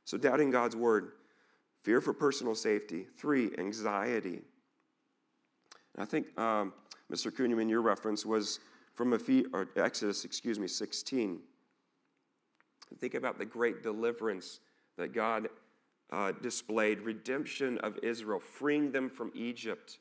So, 0.04 0.16
doubting 0.16 0.50
God's 0.50 0.76
word, 0.76 1.12
fear 1.82 2.00
for 2.00 2.12
personal 2.12 2.54
safety. 2.54 3.06
Three, 3.18 3.50
anxiety. 3.58 4.40
And 5.94 6.02
I 6.02 6.04
think, 6.04 6.38
um, 6.38 6.72
Mr. 7.12 7.30
Kuhneman, 7.30 7.68
your 7.68 7.82
reference 7.82 8.24
was 8.24 8.60
from 8.94 9.12
or 9.52 9.68
Exodus, 9.76 10.24
excuse 10.24 10.58
me, 10.58 10.66
16. 10.66 11.40
Think 13.00 13.14
about 13.14 13.38
the 13.38 13.44
great 13.44 13.82
deliverance 13.82 14.60
that 14.96 15.12
God 15.12 15.48
uh, 16.10 16.32
displayed 16.42 17.00
redemption 17.00 17.78
of 17.78 17.98
Israel, 18.02 18.40
freeing 18.40 18.90
them 18.90 19.08
from 19.08 19.30
Egypt, 19.34 19.98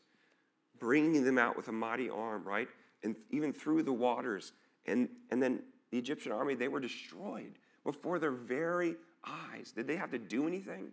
bringing 0.79 1.23
them 1.23 1.37
out 1.37 1.57
with 1.57 1.67
a 1.67 1.71
mighty 1.71 2.09
arm, 2.09 2.43
right? 2.43 2.69
And 3.03 3.15
even 3.29 3.53
through 3.53 3.83
the 3.83 3.93
waters. 3.93 4.53
And, 4.85 5.09
and 5.31 5.41
then 5.41 5.61
the 5.91 5.97
Egyptian 5.97 6.31
army, 6.31 6.55
they 6.55 6.67
were 6.67 6.79
destroyed 6.79 7.59
before 7.83 8.19
their 8.19 8.31
very 8.31 8.95
eyes. 9.25 9.71
Did 9.71 9.87
they 9.87 9.95
have 9.95 10.11
to 10.11 10.19
do 10.19 10.47
anything? 10.47 10.89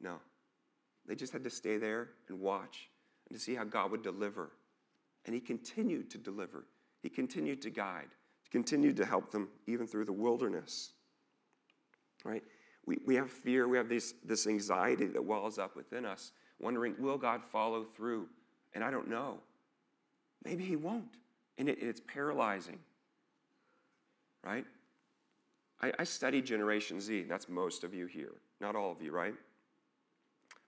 No. 0.00 0.16
They 1.06 1.14
just 1.14 1.32
had 1.32 1.44
to 1.44 1.50
stay 1.50 1.78
there 1.78 2.10
and 2.28 2.38
watch 2.40 2.90
and 3.28 3.38
to 3.38 3.42
see 3.42 3.54
how 3.54 3.64
God 3.64 3.90
would 3.90 4.02
deliver. 4.02 4.50
And 5.24 5.34
He 5.34 5.40
continued 5.40 6.10
to 6.10 6.18
deliver, 6.18 6.66
He 7.02 7.08
continued 7.08 7.62
to 7.62 7.70
guide, 7.70 8.08
He 8.42 8.50
continued 8.50 8.96
to 8.98 9.06
help 9.06 9.30
them 9.30 9.48
even 9.66 9.86
through 9.86 10.04
the 10.04 10.12
wilderness. 10.12 10.92
Right? 12.24 12.42
We, 12.86 12.98
we 13.06 13.14
have 13.16 13.30
fear, 13.30 13.68
we 13.68 13.76
have 13.76 13.88
this, 13.88 14.14
this 14.24 14.46
anxiety 14.46 15.06
that 15.06 15.24
wells 15.24 15.58
up 15.58 15.76
within 15.76 16.04
us, 16.04 16.32
wondering, 16.58 16.94
will 16.98 17.18
God 17.18 17.42
follow 17.44 17.84
through? 17.84 18.26
And 18.74 18.82
I 18.82 18.90
don't 18.90 19.08
know. 19.08 19.38
Maybe 20.44 20.64
He 20.64 20.76
won't. 20.76 21.16
And 21.58 21.68
it, 21.68 21.78
it's 21.80 22.00
paralyzing. 22.06 22.78
Right? 24.44 24.64
I, 25.80 25.92
I 25.98 26.04
study 26.04 26.40
Generation 26.40 27.00
Z. 27.00 27.22
and 27.22 27.30
That's 27.30 27.48
most 27.48 27.84
of 27.84 27.94
you 27.94 28.06
here, 28.06 28.32
not 28.60 28.74
all 28.74 28.90
of 28.90 29.02
you, 29.02 29.12
right? 29.12 29.34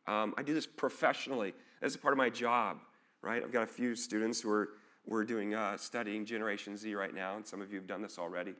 Um, 0.06 0.34
I 0.36 0.42
do 0.42 0.54
this 0.54 0.66
professionally. 0.66 1.54
This 1.80 1.92
is 1.92 1.96
part 1.96 2.12
of 2.12 2.18
my 2.18 2.30
job, 2.30 2.78
right? 3.22 3.42
I've 3.42 3.52
got 3.52 3.62
a 3.62 3.66
few 3.66 3.94
students 3.94 4.40
who 4.40 4.50
are 4.50 4.68
we're 5.06 5.24
doing 5.24 5.54
uh, 5.54 5.76
studying 5.76 6.24
Generation 6.24 6.76
Z 6.76 6.94
right 6.94 7.14
now, 7.14 7.36
and 7.36 7.46
some 7.46 7.60
of 7.60 7.72
you 7.72 7.78
have 7.78 7.86
done 7.86 8.02
this 8.02 8.18
already. 8.18 8.54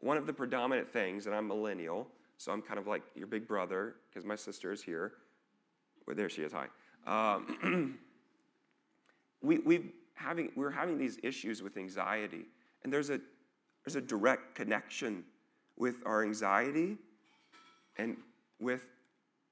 One 0.00 0.16
of 0.16 0.26
the 0.26 0.32
predominant 0.32 0.90
things, 0.92 1.26
and 1.26 1.34
I'm 1.34 1.46
millennial, 1.46 2.08
so 2.38 2.52
I'm 2.52 2.62
kind 2.62 2.78
of 2.78 2.86
like 2.86 3.02
your 3.14 3.26
big 3.26 3.48
brother 3.48 3.96
because 4.08 4.24
my 4.24 4.36
sister 4.36 4.72
is 4.72 4.82
here. 4.82 5.12
Well, 6.06 6.16
there 6.16 6.28
she 6.28 6.42
is. 6.42 6.52
Hi. 6.52 6.68
Um, 7.06 7.98
we, 9.42 9.58
we 9.58 9.92
having, 10.14 10.52
we're 10.56 10.70
having 10.70 10.98
these 10.98 11.18
issues 11.22 11.62
with 11.62 11.76
anxiety, 11.76 12.46
and 12.84 12.92
there's 12.92 13.10
a, 13.10 13.20
there's 13.84 13.96
a 13.96 14.00
direct 14.00 14.54
connection 14.54 15.24
with 15.76 15.96
our 16.04 16.22
anxiety 16.24 16.96
and 17.96 18.16
with 18.58 18.86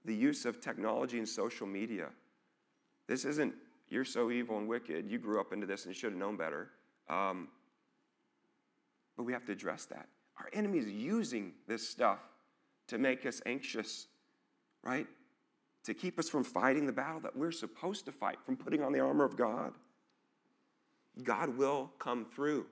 the 0.05 0.15
use 0.15 0.45
of 0.45 0.61
technology 0.61 1.19
and 1.19 1.29
social 1.29 1.67
media. 1.67 2.09
This 3.07 3.25
isn't, 3.25 3.55
you're 3.89 4.05
so 4.05 4.31
evil 4.31 4.59
and 4.59 4.69
wicked, 4.69 5.11
you 5.11 5.19
grew 5.19 5.41
up 5.41 5.53
into 5.53 5.67
this 5.67 5.87
and 5.87 5.95
should 5.95 6.13
have 6.13 6.19
known 6.19 6.37
better. 6.37 6.71
Um, 7.09 7.49
but 9.17 9.25
we 9.25 9.33
have 9.33 9.45
to 9.47 9.53
address 9.53 9.87
that. 9.87 10.09
Our 10.39 10.49
enemy 10.53 10.79
is 10.79 10.89
using 10.89 11.53
this 11.69 11.89
stuff 11.89 12.19
to 12.89 12.99
make 12.99 13.27
us 13.27 13.41
anxious, 13.47 14.07
right? 14.83 15.07
To 15.85 15.95
keep 15.95 16.19
us 16.19 16.29
from 16.29 16.45
fighting 16.45 16.87
the 16.87 16.93
battle 16.93 17.21
that 17.21 17.37
we're 17.37 17.53
supposed 17.53 18.05
to 18.07 18.13
fight, 18.13 18.39
from 18.45 18.57
putting 18.57 18.83
on 18.83 18.93
the 18.93 19.01
armor 19.01 19.25
of 19.25 19.37
God. 19.37 19.75
God 21.23 21.57
will 21.57 21.93
come 21.99 22.25
through. 22.25 22.67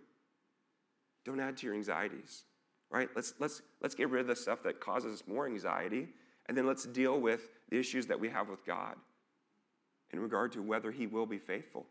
Don't 1.25 1.41
add 1.41 1.57
to 1.59 1.67
your 1.67 1.75
anxieties, 1.75 2.45
right? 2.91 3.09
Let's, 3.15 3.35
let's, 3.39 3.63
let's 3.81 3.95
get 3.95 4.11
rid 4.11 4.23
of 4.23 4.27
the 4.27 4.37
stuff 4.37 4.63
that 4.65 4.81
causes 4.81 5.21
us 5.21 5.29
more 5.29 5.47
anxiety, 5.47 6.09
and 6.47 6.57
then 6.57 6.67
let's 6.67 6.85
deal 6.85 7.21
with 7.21 7.51
the 7.71 7.79
issues 7.79 8.07
that 8.07 8.19
we 8.19 8.29
have 8.29 8.49
with 8.49 8.65
God 8.67 8.97
in 10.13 10.21
regard 10.21 10.53
to 10.53 10.63
whether 10.63 10.91
He 10.91 11.07
will 11.07 11.27
be 11.27 11.39
faithful, 11.39 11.87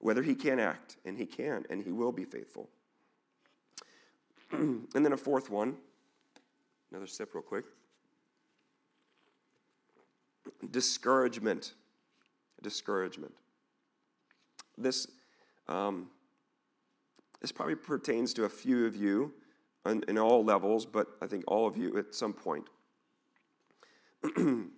whether 0.00 0.22
He 0.22 0.34
can 0.34 0.58
act, 0.58 0.96
and 1.04 1.16
He 1.16 1.26
can, 1.26 1.64
and 1.70 1.82
He 1.82 1.92
will 1.92 2.12
be 2.12 2.24
faithful. 2.24 2.68
and 4.52 4.88
then 4.92 5.12
a 5.12 5.16
fourth 5.16 5.48
one 5.48 5.76
Another 6.96 7.08
sip, 7.08 7.34
real 7.34 7.42
quick. 7.42 7.66
Discouragement. 10.70 11.74
Discouragement. 12.62 13.34
This, 14.78 15.06
um, 15.68 16.08
this 17.42 17.52
probably 17.52 17.74
pertains 17.74 18.32
to 18.32 18.44
a 18.44 18.48
few 18.48 18.86
of 18.86 18.96
you 18.96 19.34
in, 19.84 20.04
in 20.08 20.16
all 20.16 20.42
levels, 20.42 20.86
but 20.86 21.08
I 21.20 21.26
think 21.26 21.44
all 21.46 21.66
of 21.66 21.76
you 21.76 21.98
at 21.98 22.14
some 22.14 22.32
point. 22.32 22.64
in 24.38 24.70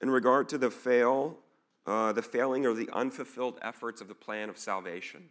regard 0.00 0.48
to 0.50 0.58
the 0.58 0.70
fail, 0.70 1.36
uh, 1.84 2.12
the 2.12 2.22
failing 2.22 2.64
or 2.64 2.74
the 2.74 2.88
unfulfilled 2.92 3.58
efforts 3.60 4.00
of 4.00 4.06
the 4.06 4.14
plan 4.14 4.48
of 4.48 4.56
salvation. 4.56 5.24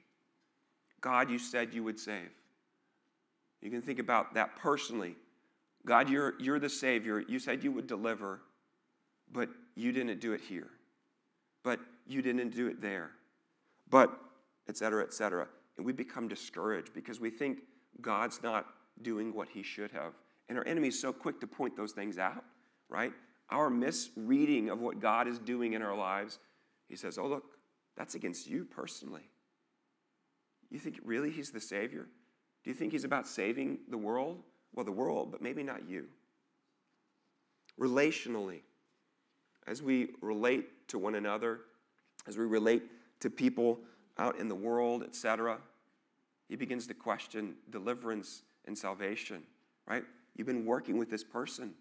God, 0.99 1.29
you 1.29 1.39
said 1.39 1.73
you 1.73 1.85
would 1.85 1.97
save. 1.97 2.31
You 3.61 3.71
can 3.71 3.81
think 3.81 3.99
about 3.99 4.33
that 4.33 4.57
personally 4.57 5.15
God, 5.85 6.09
you're, 6.09 6.33
you're 6.39 6.59
the 6.59 6.69
Savior. 6.69 7.23
You 7.27 7.39
said 7.39 7.63
you 7.63 7.71
would 7.71 7.87
deliver, 7.87 8.41
but 9.31 9.49
you 9.75 9.91
didn't 9.91 10.19
do 10.19 10.33
it 10.33 10.41
here. 10.41 10.69
But 11.63 11.79
you 12.07 12.21
didn't 12.21 12.49
do 12.49 12.67
it 12.67 12.81
there. 12.81 13.11
But, 13.89 14.11
et 14.67 14.77
cetera, 14.77 15.03
et 15.03 15.13
cetera. 15.13 15.47
And 15.77 15.85
we 15.85 15.93
become 15.93 16.27
discouraged 16.27 16.93
because 16.93 17.19
we 17.19 17.29
think 17.29 17.59
God's 18.01 18.41
not 18.41 18.65
doing 19.01 19.33
what 19.33 19.47
he 19.47 19.61
should 19.61 19.91
have. 19.91 20.13
And 20.49 20.57
our 20.57 20.67
enemy 20.67 20.89
is 20.89 20.99
so 20.99 21.13
quick 21.13 21.39
to 21.41 21.47
point 21.47 21.75
those 21.75 21.91
things 21.91 22.17
out, 22.17 22.43
right? 22.89 23.13
Our 23.49 23.69
misreading 23.69 24.69
of 24.69 24.79
what 24.79 24.99
God 24.99 25.27
is 25.27 25.39
doing 25.39 25.73
in 25.73 25.81
our 25.81 25.95
lives, 25.95 26.39
he 26.87 26.95
says, 26.95 27.17
Oh, 27.17 27.27
look, 27.27 27.43
that's 27.95 28.15
against 28.15 28.47
you 28.47 28.65
personally. 28.65 29.29
You 30.69 30.79
think 30.79 30.99
really 31.03 31.29
he's 31.29 31.51
the 31.51 31.61
Savior? 31.61 32.07
Do 32.63 32.69
you 32.69 32.73
think 32.73 32.91
he's 32.91 33.03
about 33.03 33.27
saving 33.27 33.79
the 33.89 33.97
world? 33.97 34.41
Well, 34.75 34.85
the 34.85 34.91
world, 34.91 35.31
but 35.31 35.41
maybe 35.41 35.63
not 35.63 35.87
you. 35.87 36.05
Relationally, 37.79 38.59
as 39.67 39.81
we 39.81 40.09
relate 40.21 40.87
to 40.89 40.99
one 40.99 41.15
another, 41.15 41.61
as 42.27 42.37
we 42.37 42.45
relate 42.45 42.83
to 43.21 43.29
people 43.29 43.79
out 44.17 44.37
in 44.37 44.47
the 44.47 44.55
world, 44.55 45.03
etc., 45.03 45.57
he 46.47 46.55
begins 46.55 46.85
to 46.87 46.93
question 46.93 47.55
deliverance 47.71 48.43
and 48.65 48.77
salvation, 48.77 49.41
right? 49.87 50.03
You've 50.35 50.47
been 50.47 50.65
working 50.65 50.97
with 50.97 51.09
this 51.09 51.23
person. 51.23 51.73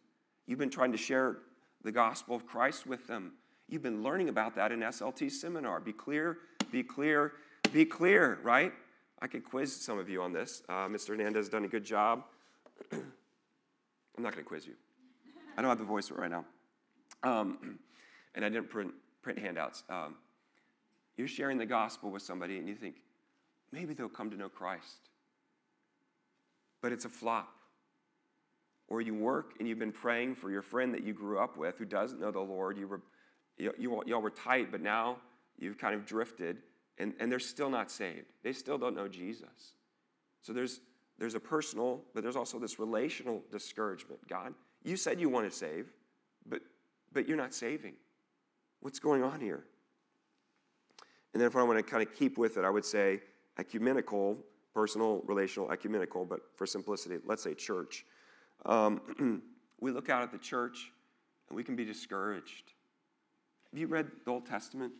You've 0.46 0.58
been 0.58 0.70
trying 0.70 0.92
to 0.92 0.98
share 0.98 1.38
the 1.82 1.92
gospel 1.92 2.34
of 2.34 2.46
Christ 2.46 2.86
with 2.86 3.06
them. 3.06 3.32
You've 3.68 3.82
been 3.82 4.02
learning 4.02 4.28
about 4.28 4.54
that 4.56 4.72
in 4.72 4.80
SLT 4.80 5.30
seminar. 5.30 5.80
Be 5.80 5.92
clear, 5.92 6.38
be 6.70 6.82
clear, 6.82 7.32
be 7.72 7.84
clear, 7.84 8.38
right? 8.42 8.72
I 9.20 9.26
could 9.26 9.44
quiz 9.44 9.74
some 9.74 9.98
of 9.98 10.08
you 10.08 10.22
on 10.22 10.32
this. 10.32 10.62
Uh, 10.68 10.86
Mr. 10.86 11.08
Hernandez 11.08 11.46
has 11.46 11.48
done 11.48 11.64
a 11.64 11.68
good 11.68 11.84
job. 11.84 12.24
I'm 12.92 14.22
not 14.22 14.32
going 14.32 14.44
to 14.44 14.48
quiz 14.48 14.66
you. 14.66 14.74
I 15.56 15.62
don't 15.62 15.68
have 15.68 15.78
the 15.78 15.84
voice 15.84 16.10
right 16.10 16.30
now. 16.30 16.44
Um, 17.22 17.78
and 18.34 18.44
I 18.44 18.48
didn't 18.48 18.70
print, 18.70 18.92
print 19.22 19.38
handouts. 19.38 19.82
Um, 19.88 20.16
you're 21.16 21.28
sharing 21.28 21.58
the 21.58 21.66
gospel 21.66 22.10
with 22.10 22.22
somebody 22.22 22.58
and 22.58 22.68
you 22.68 22.74
think, 22.74 22.96
maybe 23.72 23.94
they'll 23.94 24.08
come 24.08 24.30
to 24.30 24.36
know 24.36 24.48
Christ. 24.48 25.08
But 26.82 26.92
it's 26.92 27.04
a 27.04 27.08
flop. 27.08 27.48
Or 28.88 29.00
you 29.00 29.14
work 29.14 29.54
and 29.58 29.68
you've 29.68 29.78
been 29.78 29.92
praying 29.92 30.34
for 30.34 30.50
your 30.50 30.62
friend 30.62 30.92
that 30.94 31.04
you 31.04 31.14
grew 31.14 31.38
up 31.38 31.56
with 31.56 31.78
who 31.78 31.84
doesn't 31.84 32.20
know 32.20 32.30
the 32.30 32.40
Lord. 32.40 32.76
You 32.76 32.86
were, 32.86 33.00
you, 33.56 33.72
you, 33.78 34.02
y'all 34.06 34.20
were 34.20 34.30
tight, 34.30 34.70
but 34.70 34.82
now 34.82 35.16
you've 35.58 35.78
kind 35.78 35.94
of 35.94 36.04
drifted 36.04 36.58
and, 36.98 37.14
and 37.18 37.32
they're 37.32 37.38
still 37.38 37.70
not 37.70 37.90
saved. 37.90 38.26
They 38.42 38.52
still 38.52 38.78
don't 38.78 38.94
know 38.94 39.08
Jesus. 39.08 39.74
So 40.42 40.52
there's, 40.52 40.80
there's 41.18 41.34
a 41.34 41.40
personal, 41.40 42.02
but 42.14 42.22
there's 42.22 42.36
also 42.36 42.58
this 42.58 42.78
relational 42.78 43.42
discouragement. 43.50 44.20
God, 44.28 44.54
you 44.82 44.96
said 44.96 45.20
you 45.20 45.28
want 45.28 45.50
to 45.50 45.56
save, 45.56 45.92
but, 46.46 46.60
but 47.12 47.28
you're 47.28 47.36
not 47.36 47.54
saving. 47.54 47.94
What's 48.80 48.98
going 48.98 49.22
on 49.22 49.40
here? 49.40 49.64
And 51.32 51.40
then 51.40 51.46
if 51.46 51.56
I 51.56 51.62
want 51.62 51.78
to 51.78 51.82
kind 51.82 52.02
of 52.02 52.14
keep 52.14 52.36
with 52.38 52.56
it, 52.56 52.64
I 52.64 52.70
would 52.70 52.84
say 52.84 53.20
ecumenical, 53.58 54.38
personal, 54.72 55.22
relational, 55.26 55.70
ecumenical, 55.70 56.24
but 56.24 56.40
for 56.56 56.66
simplicity, 56.66 57.16
let's 57.26 57.42
say 57.42 57.54
church. 57.54 58.04
Um, 58.66 59.42
we 59.80 59.90
look 59.90 60.10
out 60.10 60.22
at 60.22 60.32
the 60.32 60.38
church 60.38 60.92
and 61.48 61.56
we 61.56 61.64
can 61.64 61.76
be 61.76 61.84
discouraged. 61.84 62.72
Have 63.70 63.80
you 63.80 63.86
read 63.86 64.08
the 64.24 64.30
Old 64.30 64.46
Testament? 64.46 64.92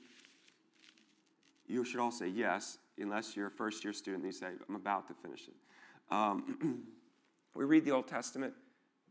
You 1.67 1.85
should 1.85 2.01
all 2.01 2.11
say 2.11 2.29
yes, 2.29 2.79
unless 2.99 3.37
you're 3.37 3.47
a 3.47 3.51
first 3.51 3.85
year 3.85 3.93
student 3.93 4.25
and 4.25 4.33
you 4.33 4.39
say, 4.39 4.49
I'm 4.69 4.77
about 4.77 5.09
to 5.09 5.15
finish 5.15 5.49
it. 5.49 5.55
Um, 6.11 6.83
we 7.55 7.65
read 7.65 7.85
the 7.85 7.93
Old 7.93 8.09
Testament. 8.09 8.55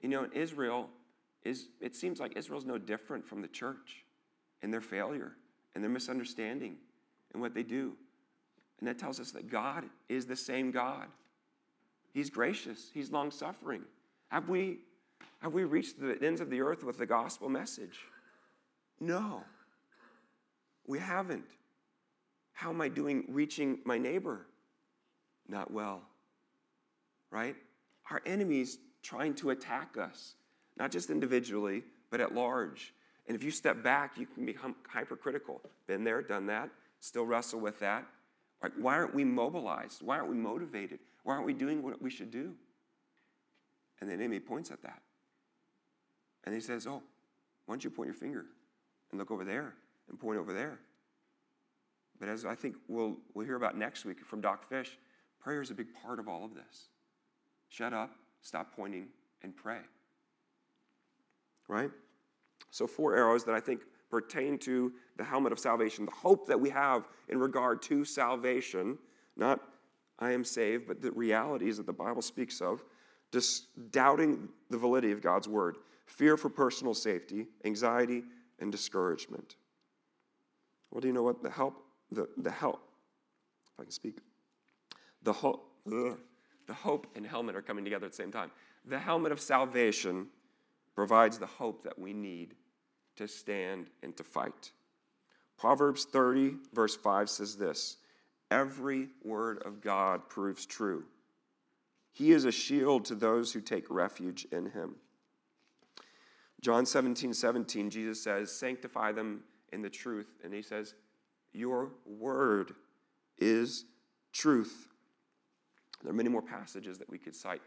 You 0.01 0.09
know, 0.09 0.23
in 0.23 0.31
Israel, 0.33 0.89
is, 1.43 1.67
it 1.81 1.95
seems 1.95 2.19
like 2.19 2.37
Israel's 2.37 2.65
no 2.65 2.77
different 2.77 3.25
from 3.25 3.41
the 3.41 3.47
church 3.47 4.05
in 4.61 4.71
their 4.71 4.81
failure 4.81 5.33
and 5.75 5.83
their 5.83 5.91
misunderstanding 5.91 6.77
and 7.33 7.41
what 7.41 7.53
they 7.53 7.63
do. 7.63 7.93
And 8.79 8.87
that 8.87 8.97
tells 8.97 9.19
us 9.19 9.31
that 9.31 9.49
God 9.49 9.85
is 10.09 10.25
the 10.25 10.35
same 10.35 10.71
God. 10.71 11.07
He's 12.13 12.29
gracious, 12.29 12.91
He's 12.93 13.11
long 13.11 13.31
suffering. 13.31 13.83
Have 14.29 14.49
we, 14.49 14.79
have 15.41 15.53
we 15.53 15.63
reached 15.63 15.99
the 15.99 16.17
ends 16.21 16.41
of 16.41 16.49
the 16.49 16.61
earth 16.61 16.83
with 16.83 16.97
the 16.97 17.05
gospel 17.05 17.49
message? 17.49 17.99
No, 18.99 19.43
we 20.85 20.99
haven't. 20.99 21.45
How 22.53 22.69
am 22.69 22.81
I 22.81 22.87
doing 22.87 23.25
reaching 23.27 23.79
my 23.83 23.97
neighbor? 23.97 24.45
Not 25.47 25.71
well, 25.71 26.01
right? 27.33 27.55
Our 28.11 28.21
enemies 28.25 28.77
trying 29.01 29.33
to 29.35 29.49
attack 29.49 29.97
us, 29.97 30.35
not 30.77 30.91
just 30.91 31.09
individually, 31.09 31.83
but 32.11 32.21
at 32.21 32.33
large. 32.33 32.93
And 33.27 33.35
if 33.35 33.43
you 33.43 33.51
step 33.51 33.83
back, 33.83 34.17
you 34.17 34.27
can 34.27 34.45
become 34.45 34.75
hypercritical. 34.87 35.61
Been 35.87 36.03
there, 36.03 36.21
done 36.21 36.45
that, 36.47 36.69
still 36.99 37.25
wrestle 37.25 37.59
with 37.59 37.79
that. 37.79 38.05
Why 38.77 38.95
aren't 38.95 39.15
we 39.15 39.25
mobilized? 39.25 40.01
Why 40.01 40.17
aren't 40.17 40.29
we 40.29 40.37
motivated? 40.37 40.99
Why 41.23 41.33
aren't 41.33 41.45
we 41.45 41.53
doing 41.53 41.81
what 41.81 42.01
we 42.01 42.09
should 42.09 42.31
do? 42.31 42.53
And 43.99 44.09
the 44.09 44.13
enemy 44.13 44.39
points 44.39 44.71
at 44.71 44.81
that. 44.83 45.01
And 46.45 46.53
he 46.53 46.61
says, 46.61 46.87
Oh, 46.87 47.01
why 47.65 47.73
don't 47.73 47.83
you 47.83 47.89
point 47.89 48.07
your 48.07 48.13
finger 48.13 48.45
and 49.11 49.19
look 49.19 49.31
over 49.31 49.43
there 49.43 49.73
and 50.09 50.19
point 50.19 50.37
over 50.37 50.53
there? 50.53 50.79
But 52.19 52.29
as 52.29 52.45
I 52.45 52.55
think 52.55 52.75
we'll, 52.87 53.17
we'll 53.33 53.45
hear 53.45 53.55
about 53.55 53.77
next 53.77 54.05
week 54.05 54.25
from 54.25 54.39
Doc 54.39 54.63
Fish, 54.63 54.97
prayer 55.41 55.61
is 55.61 55.71
a 55.71 55.73
big 55.73 55.87
part 56.01 56.19
of 56.19 56.27
all 56.27 56.45
of 56.45 56.53
this. 56.53 56.87
Shut 57.73 57.91
up, 57.91 58.11
stop 58.43 58.75
pointing, 58.75 59.07
and 59.41 59.55
pray. 59.55 59.79
Right? 61.67 61.89
So, 62.69 62.85
four 62.85 63.15
arrows 63.15 63.43
that 63.45 63.55
I 63.55 63.59
think 63.59 63.81
pertain 64.11 64.59
to 64.59 64.93
the 65.17 65.23
helmet 65.23 65.51
of 65.51 65.57
salvation, 65.57 66.05
the 66.05 66.11
hope 66.11 66.45
that 66.49 66.59
we 66.59 66.69
have 66.69 67.07
in 67.29 67.39
regard 67.39 67.81
to 67.83 68.05
salvation, 68.05 68.99
not 69.35 69.59
I 70.19 70.33
am 70.33 70.43
saved, 70.43 70.87
but 70.87 71.01
the 71.01 71.11
realities 71.13 71.77
that 71.77 71.87
the 71.87 71.93
Bible 71.93 72.21
speaks 72.21 72.61
of, 72.61 72.83
just 73.31 73.65
doubting 73.91 74.49
the 74.69 74.77
validity 74.77 75.11
of 75.11 75.19
God's 75.19 75.47
word, 75.47 75.77
fear 76.05 76.37
for 76.37 76.49
personal 76.49 76.93
safety, 76.93 77.47
anxiety, 77.65 78.23
and 78.59 78.71
discouragement. 78.71 79.55
Well, 80.91 81.01
do 81.01 81.07
you 81.07 81.13
know 81.13 81.23
what 81.23 81.41
the 81.41 81.49
help, 81.49 81.83
the, 82.11 82.29
the 82.37 82.51
help, 82.51 82.87
if 83.73 83.79
I 83.79 83.83
can 83.83 83.91
speak, 83.91 84.19
the 85.23 85.33
hope, 85.33 85.71
the 86.67 86.73
hope 86.73 87.07
and 87.15 87.25
helmet 87.25 87.55
are 87.55 87.61
coming 87.61 87.83
together 87.83 88.05
at 88.05 88.11
the 88.11 88.17
same 88.17 88.31
time. 88.31 88.51
The 88.85 88.99
helmet 88.99 89.31
of 89.31 89.39
salvation 89.39 90.27
provides 90.95 91.37
the 91.37 91.45
hope 91.45 91.83
that 91.83 91.97
we 91.97 92.13
need 92.13 92.55
to 93.15 93.27
stand 93.27 93.87
and 94.01 94.15
to 94.17 94.23
fight. 94.23 94.71
Proverbs 95.57 96.05
30, 96.05 96.55
verse 96.73 96.95
5 96.95 97.29
says 97.29 97.55
this 97.55 97.97
Every 98.51 99.09
word 99.23 99.61
of 99.65 99.81
God 99.81 100.29
proves 100.29 100.65
true. 100.65 101.05
He 102.11 102.31
is 102.31 102.45
a 102.45 102.51
shield 102.51 103.05
to 103.05 103.15
those 103.15 103.51
who 103.53 103.61
take 103.61 103.89
refuge 103.89 104.45
in 104.51 104.69
him. 104.71 104.95
John 106.61 106.85
17, 106.85 107.33
17, 107.33 107.89
Jesus 107.89 108.23
says, 108.23 108.51
Sanctify 108.51 109.11
them 109.11 109.41
in 109.73 109.81
the 109.81 109.89
truth. 109.89 110.33
And 110.43 110.53
he 110.53 110.61
says, 110.61 110.93
Your 111.51 111.89
word 112.05 112.73
is 113.37 113.85
truth. 114.31 114.87
There 116.03 116.11
are 116.11 116.15
many 116.15 116.29
more 116.29 116.41
passages 116.41 116.97
that 116.99 117.09
we 117.09 117.17
could 117.17 117.35
cite. 117.35 117.61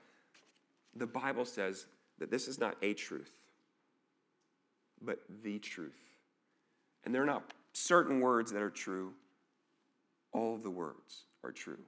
The 0.95 1.07
Bible 1.07 1.45
says 1.45 1.87
that 2.19 2.31
this 2.31 2.49
is 2.49 2.59
not 2.59 2.77
a 2.83 2.95
truth, 2.95 3.33
but 5.03 5.21
the 5.43 5.59
truth. 5.59 5.99
And 7.05 7.15
there 7.15 7.23
are 7.23 7.27
not 7.27 7.53
certain 7.73 8.21
words 8.21 8.53
that 8.53 8.63
are 8.63 8.71
true, 8.71 9.13
all 10.33 10.55
of 10.55 10.63
the 10.63 10.71
words 10.71 11.25
are 11.45 11.53
true. 11.53 11.79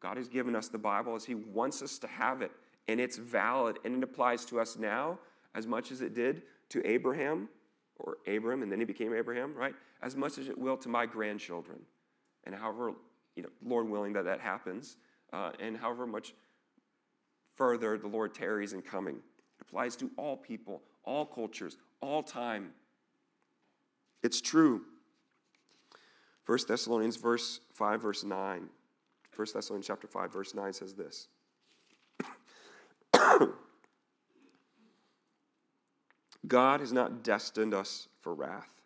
God 0.00 0.16
has 0.16 0.28
given 0.28 0.56
us 0.56 0.68
the 0.68 0.78
Bible 0.78 1.14
as 1.14 1.24
He 1.24 1.34
wants 1.34 1.82
us 1.82 1.98
to 1.98 2.06
have 2.06 2.42
it, 2.42 2.52
and 2.88 3.00
it's 3.00 3.16
valid, 3.16 3.78
and 3.84 3.96
it 3.96 4.02
applies 4.02 4.44
to 4.46 4.60
us 4.60 4.76
now 4.76 5.18
as 5.54 5.66
much 5.66 5.92
as 5.92 6.00
it 6.00 6.14
did 6.14 6.42
to 6.70 6.86
Abraham, 6.86 7.48
or 8.00 8.16
Abram, 8.26 8.62
and 8.62 8.72
then 8.72 8.78
he 8.78 8.84
became 8.84 9.14
Abraham, 9.14 9.54
right? 9.54 9.74
As 10.02 10.16
much 10.16 10.38
as 10.38 10.48
it 10.48 10.56
will 10.56 10.76
to 10.78 10.88
my 10.88 11.06
grandchildren. 11.06 11.78
And 12.44 12.54
however, 12.54 12.92
you 13.36 13.42
know, 13.42 13.48
Lord 13.64 13.88
willing 13.88 14.12
that 14.14 14.24
that 14.24 14.40
happens, 14.40 14.96
uh, 15.32 15.52
and 15.60 15.76
however 15.76 16.06
much 16.06 16.34
further 17.56 17.98
the 17.98 18.08
Lord 18.08 18.34
tarries 18.34 18.72
in 18.72 18.82
coming. 18.82 19.16
It 19.16 19.62
applies 19.62 19.96
to 19.96 20.10
all 20.16 20.36
people, 20.36 20.82
all 21.04 21.26
cultures, 21.26 21.76
all 22.00 22.22
time. 22.22 22.72
It's 24.22 24.40
true. 24.40 24.82
1 26.46 26.58
Thessalonians 26.66 27.16
verse 27.16 27.60
5 27.74 28.02
verse 28.02 28.24
9. 28.24 28.68
1 29.36 29.46
Thessalonians 29.54 29.86
chapter 29.86 30.08
5 30.08 30.32
verse 30.32 30.54
9 30.54 30.72
says 30.72 30.94
this. 30.94 31.28
God 36.46 36.80
has 36.80 36.92
not 36.92 37.22
destined 37.22 37.74
us 37.74 38.08
for 38.20 38.34
wrath, 38.34 38.80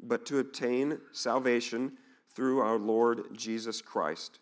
but 0.00 0.24
to 0.26 0.38
obtain 0.38 0.98
salvation 1.12 1.92
through 2.38 2.60
our 2.60 2.78
Lord 2.78 3.36
Jesus 3.36 3.82
Christ, 3.82 4.38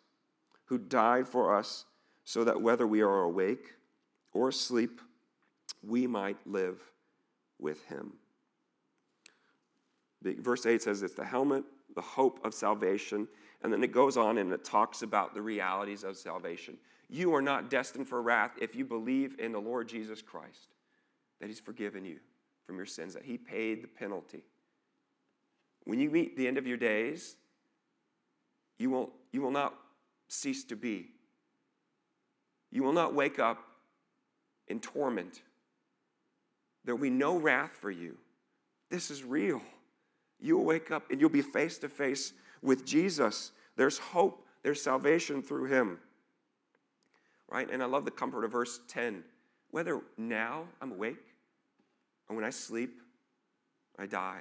who 0.66 0.76
died 0.76 1.26
for 1.26 1.56
us 1.56 1.86
so 2.26 2.44
that 2.44 2.60
whether 2.60 2.86
we 2.86 3.00
are 3.00 3.22
awake 3.22 3.72
or 4.34 4.50
asleep, 4.50 5.00
we 5.82 6.06
might 6.06 6.36
live 6.46 6.78
with 7.58 7.82
him. 7.86 8.12
Verse 10.22 10.66
8 10.66 10.82
says 10.82 11.02
it's 11.02 11.14
the 11.14 11.24
helmet, 11.24 11.64
the 11.94 12.02
hope 12.02 12.44
of 12.44 12.52
salvation, 12.52 13.26
and 13.62 13.72
then 13.72 13.82
it 13.82 13.92
goes 13.92 14.18
on 14.18 14.36
and 14.36 14.52
it 14.52 14.62
talks 14.62 15.00
about 15.00 15.32
the 15.32 15.40
realities 15.40 16.04
of 16.04 16.18
salvation. 16.18 16.76
You 17.08 17.34
are 17.34 17.40
not 17.40 17.70
destined 17.70 18.06
for 18.06 18.20
wrath 18.20 18.58
if 18.60 18.76
you 18.76 18.84
believe 18.84 19.36
in 19.38 19.52
the 19.52 19.58
Lord 19.58 19.88
Jesus 19.88 20.20
Christ, 20.20 20.74
that 21.40 21.48
He's 21.48 21.60
forgiven 21.60 22.04
you 22.04 22.18
from 22.66 22.76
your 22.76 22.84
sins, 22.84 23.14
that 23.14 23.24
He 23.24 23.38
paid 23.38 23.82
the 23.82 23.88
penalty. 23.88 24.42
When 25.84 25.98
you 25.98 26.10
meet 26.10 26.36
the 26.36 26.46
end 26.46 26.58
of 26.58 26.66
your 26.66 26.76
days, 26.76 27.36
you 28.78 28.90
will, 28.90 29.10
you 29.32 29.42
will 29.42 29.50
not 29.50 29.74
cease 30.28 30.64
to 30.64 30.76
be. 30.76 31.08
You 32.70 32.82
will 32.82 32.92
not 32.92 33.14
wake 33.14 33.38
up 33.38 33.58
in 34.68 34.80
torment. 34.80 35.42
There 36.84 36.94
will 36.94 37.02
be 37.02 37.10
no 37.10 37.36
wrath 37.36 37.72
for 37.72 37.90
you. 37.90 38.16
This 38.90 39.10
is 39.10 39.24
real. 39.24 39.60
You'll 40.40 40.64
wake 40.64 40.90
up 40.90 41.10
and 41.10 41.20
you'll 41.20 41.30
be 41.30 41.42
face 41.42 41.78
to 41.78 41.88
face 41.88 42.32
with 42.62 42.84
Jesus. 42.84 43.52
There's 43.76 43.98
hope, 43.98 44.44
there's 44.62 44.82
salvation 44.82 45.42
through 45.42 45.66
him. 45.66 45.98
Right? 47.48 47.70
And 47.70 47.82
I 47.82 47.86
love 47.86 48.04
the 48.04 48.10
comfort 48.10 48.44
of 48.44 48.52
verse 48.52 48.80
10. 48.88 49.24
Whether 49.70 50.00
now 50.16 50.64
I'm 50.80 50.92
awake 50.92 51.34
or 52.28 52.36
when 52.36 52.44
I 52.44 52.50
sleep, 52.50 53.00
I 53.98 54.06
die, 54.06 54.40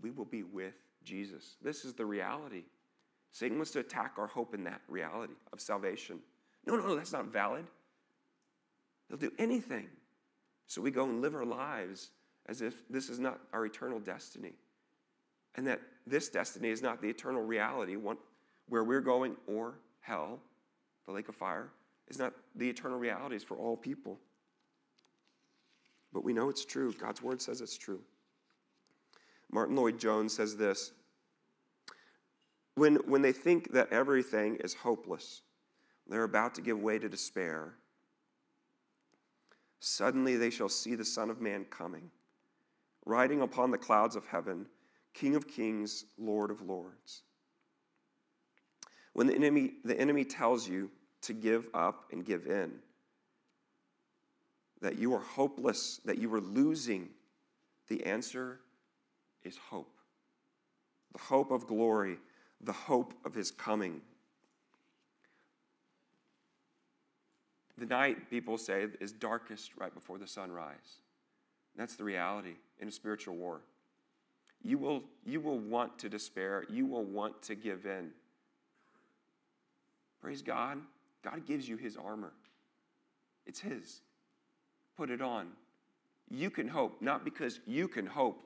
we 0.00 0.10
will 0.10 0.24
be 0.24 0.42
with 0.42 0.74
Jesus. 1.04 1.56
This 1.62 1.84
is 1.84 1.94
the 1.94 2.06
reality. 2.06 2.64
Satan 3.32 3.56
wants 3.56 3.70
to 3.72 3.80
attack 3.80 4.14
our 4.18 4.26
hope 4.26 4.54
in 4.54 4.64
that 4.64 4.80
reality 4.88 5.34
of 5.52 5.60
salvation. 5.60 6.18
No, 6.66 6.76
no, 6.76 6.86
no, 6.86 6.96
that's 6.96 7.12
not 7.12 7.26
valid. 7.26 7.66
They'll 9.08 9.18
do 9.18 9.32
anything. 9.38 9.88
So 10.66 10.80
we 10.80 10.90
go 10.90 11.04
and 11.04 11.20
live 11.20 11.34
our 11.34 11.44
lives 11.44 12.10
as 12.46 12.62
if 12.62 12.88
this 12.88 13.08
is 13.08 13.18
not 13.18 13.40
our 13.52 13.66
eternal 13.66 14.00
destiny. 14.00 14.52
And 15.56 15.66
that 15.66 15.80
this 16.06 16.28
destiny 16.28 16.68
is 16.68 16.82
not 16.82 17.00
the 17.00 17.08
eternal 17.08 17.42
reality 17.42 17.96
one, 17.96 18.18
where 18.68 18.84
we're 18.84 19.00
going 19.00 19.36
or 19.46 19.74
hell, 20.00 20.40
the 21.06 21.12
lake 21.12 21.28
of 21.28 21.34
fire, 21.34 21.70
is 22.08 22.18
not 22.18 22.32
the 22.56 22.68
eternal 22.68 22.98
realities 22.98 23.42
for 23.42 23.56
all 23.56 23.76
people. 23.76 24.18
But 26.12 26.24
we 26.24 26.32
know 26.32 26.48
it's 26.48 26.64
true. 26.64 26.92
God's 26.92 27.22
word 27.22 27.40
says 27.40 27.60
it's 27.60 27.78
true. 27.78 28.00
Martyn 29.52 29.76
Lloyd-Jones 29.76 30.32
says 30.32 30.56
this 30.56 30.92
when, 32.74 32.96
when 33.06 33.22
they 33.22 33.32
think 33.32 33.72
that 33.72 33.92
everything 33.92 34.56
is 34.56 34.74
hopeless, 34.74 35.42
they're 36.08 36.24
about 36.24 36.54
to 36.54 36.60
give 36.60 36.78
way 36.78 36.98
to 36.98 37.08
despair. 37.08 37.74
Suddenly 39.80 40.36
they 40.36 40.50
shall 40.50 40.68
see 40.68 40.94
the 40.94 41.04
Son 41.04 41.30
of 41.30 41.40
Man 41.40 41.64
coming, 41.70 42.10
riding 43.06 43.42
upon 43.42 43.70
the 43.70 43.78
clouds 43.78 44.16
of 44.16 44.26
heaven, 44.26 44.66
King 45.14 45.34
of 45.34 45.48
kings, 45.48 46.04
Lord 46.18 46.50
of 46.50 46.62
lords. 46.62 47.22
When 49.12 49.26
the 49.26 49.34
enemy, 49.34 49.72
the 49.84 49.98
enemy 49.98 50.24
tells 50.24 50.68
you 50.68 50.90
to 51.22 51.32
give 51.32 51.66
up 51.74 52.04
and 52.12 52.24
give 52.24 52.46
in, 52.46 52.72
that 54.80 54.98
you 54.98 55.14
are 55.14 55.20
hopeless, 55.20 56.00
that 56.04 56.18
you 56.18 56.32
are 56.32 56.40
losing, 56.40 57.08
the 57.88 58.04
answer 58.04 58.60
is 59.42 59.56
hope. 59.56 59.92
the 61.12 61.18
hope 61.18 61.50
of 61.50 61.66
glory, 61.66 62.18
the 62.60 62.72
hope 62.72 63.14
of 63.24 63.34
his 63.34 63.50
coming. 63.50 64.00
The 67.78 67.86
night, 67.86 68.28
people 68.28 68.58
say, 68.58 68.86
is 69.00 69.12
darkest 69.12 69.72
right 69.78 69.92
before 69.92 70.18
the 70.18 70.26
sunrise. 70.26 71.00
That's 71.76 71.96
the 71.96 72.04
reality 72.04 72.56
in 72.78 72.88
a 72.88 72.92
spiritual 72.92 73.36
war. 73.36 73.62
You 74.62 74.76
will, 74.76 75.04
you 75.24 75.40
will 75.40 75.58
want 75.58 75.98
to 76.00 76.10
despair, 76.10 76.64
you 76.68 76.84
will 76.84 77.04
want 77.04 77.40
to 77.42 77.54
give 77.54 77.86
in. 77.86 78.10
Praise 80.20 80.42
God. 80.42 80.78
God 81.22 81.46
gives 81.46 81.68
you 81.68 81.76
his 81.76 81.96
armor, 81.96 82.32
it's 83.46 83.60
his. 83.60 84.00
Put 84.96 85.10
it 85.10 85.22
on. 85.22 85.48
You 86.30 86.50
can 86.50 86.68
hope, 86.68 87.00
not 87.00 87.24
because 87.24 87.60
you 87.66 87.88
can 87.88 88.06
hope 88.06 88.44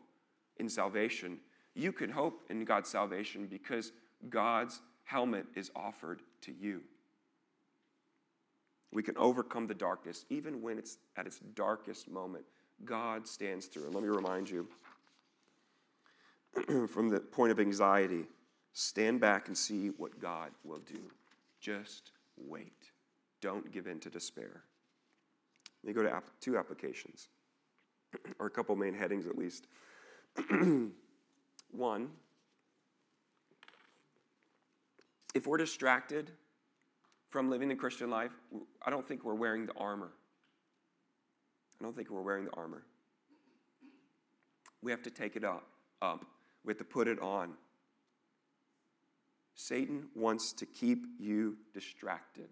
in 0.59 0.69
salvation, 0.69 1.39
you 1.75 1.93
can 1.93 2.11
hope 2.11 2.41
in 2.49 2.65
God's 2.65 2.89
salvation 2.89 3.47
because 3.47 3.93
God's 4.29 4.81
helmet 5.05 5.47
is 5.55 5.71
offered 5.75 6.23
to 6.43 6.53
you. 6.53 6.83
We 8.93 9.03
can 9.03 9.17
overcome 9.17 9.67
the 9.67 9.75
darkness 9.75 10.25
even 10.31 10.63
when 10.63 10.79
it's 10.79 10.99
at 11.17 11.27
its 11.27 11.41
darkest 11.55 12.09
moment. 12.09 12.45
God 12.85 13.27
stands 13.27 13.67
through. 13.67 13.87
And 13.87 13.95
let 13.95 14.05
me 14.05 14.11
remind 14.11 14.49
you 14.49 14.69
from 16.89 17.11
the 17.11 17.21
point 17.21 17.53
of 17.53 17.61
anxiety 17.61 18.25
stand 18.73 19.21
back 19.21 19.49
and 19.49 19.57
see 19.57 19.89
what 19.89 20.19
God 20.21 20.51
will 20.65 20.79
do. 20.79 21.11
Just 21.61 22.13
wait. 22.37 22.91
Don't 23.41 23.71
give 23.73 23.87
in 23.87 24.01
to 24.01 24.11
despair. 24.11 24.63
Let 25.83 25.89
me 25.89 25.93
go 25.93 26.03
to 26.03 26.23
two 26.41 26.57
applications, 26.57 27.29
or 28.39 28.47
a 28.47 28.51
couple 28.51 28.75
main 28.75 28.95
headings 28.95 29.27
at 29.27 29.37
least. 29.37 29.67
One, 31.71 32.09
if 35.35 35.47
we're 35.47 35.59
distracted 35.59 36.31
from 37.29 37.51
living 37.51 37.69
the 37.69 37.75
Christian 37.75 38.09
life, 38.09 38.33
I 38.85 38.91
don't 38.91 39.07
think 39.07 39.25
we're 39.25 39.35
wearing 39.35 39.67
the 39.67 39.75
armor. 39.77 40.13
I 41.81 41.85
don't 41.85 41.95
think 41.95 42.11
we're 42.11 42.23
wearing 42.23 42.45
the 42.45 42.53
armor. 42.53 42.85
We 44.81 44.93
have 44.93 45.03
to 45.03 45.11
take 45.11 45.35
it 45.37 45.45
up. 45.45 45.67
up. 46.01 46.25
We 46.65 46.71
have 46.71 46.79
to 46.79 46.85
put 46.85 47.09
it 47.09 47.21
on. 47.21 47.55
Satan 49.55 50.07
wants 50.15 50.53
to 50.53 50.67
keep 50.67 51.07
you 51.19 51.57
distracted. 51.73 52.49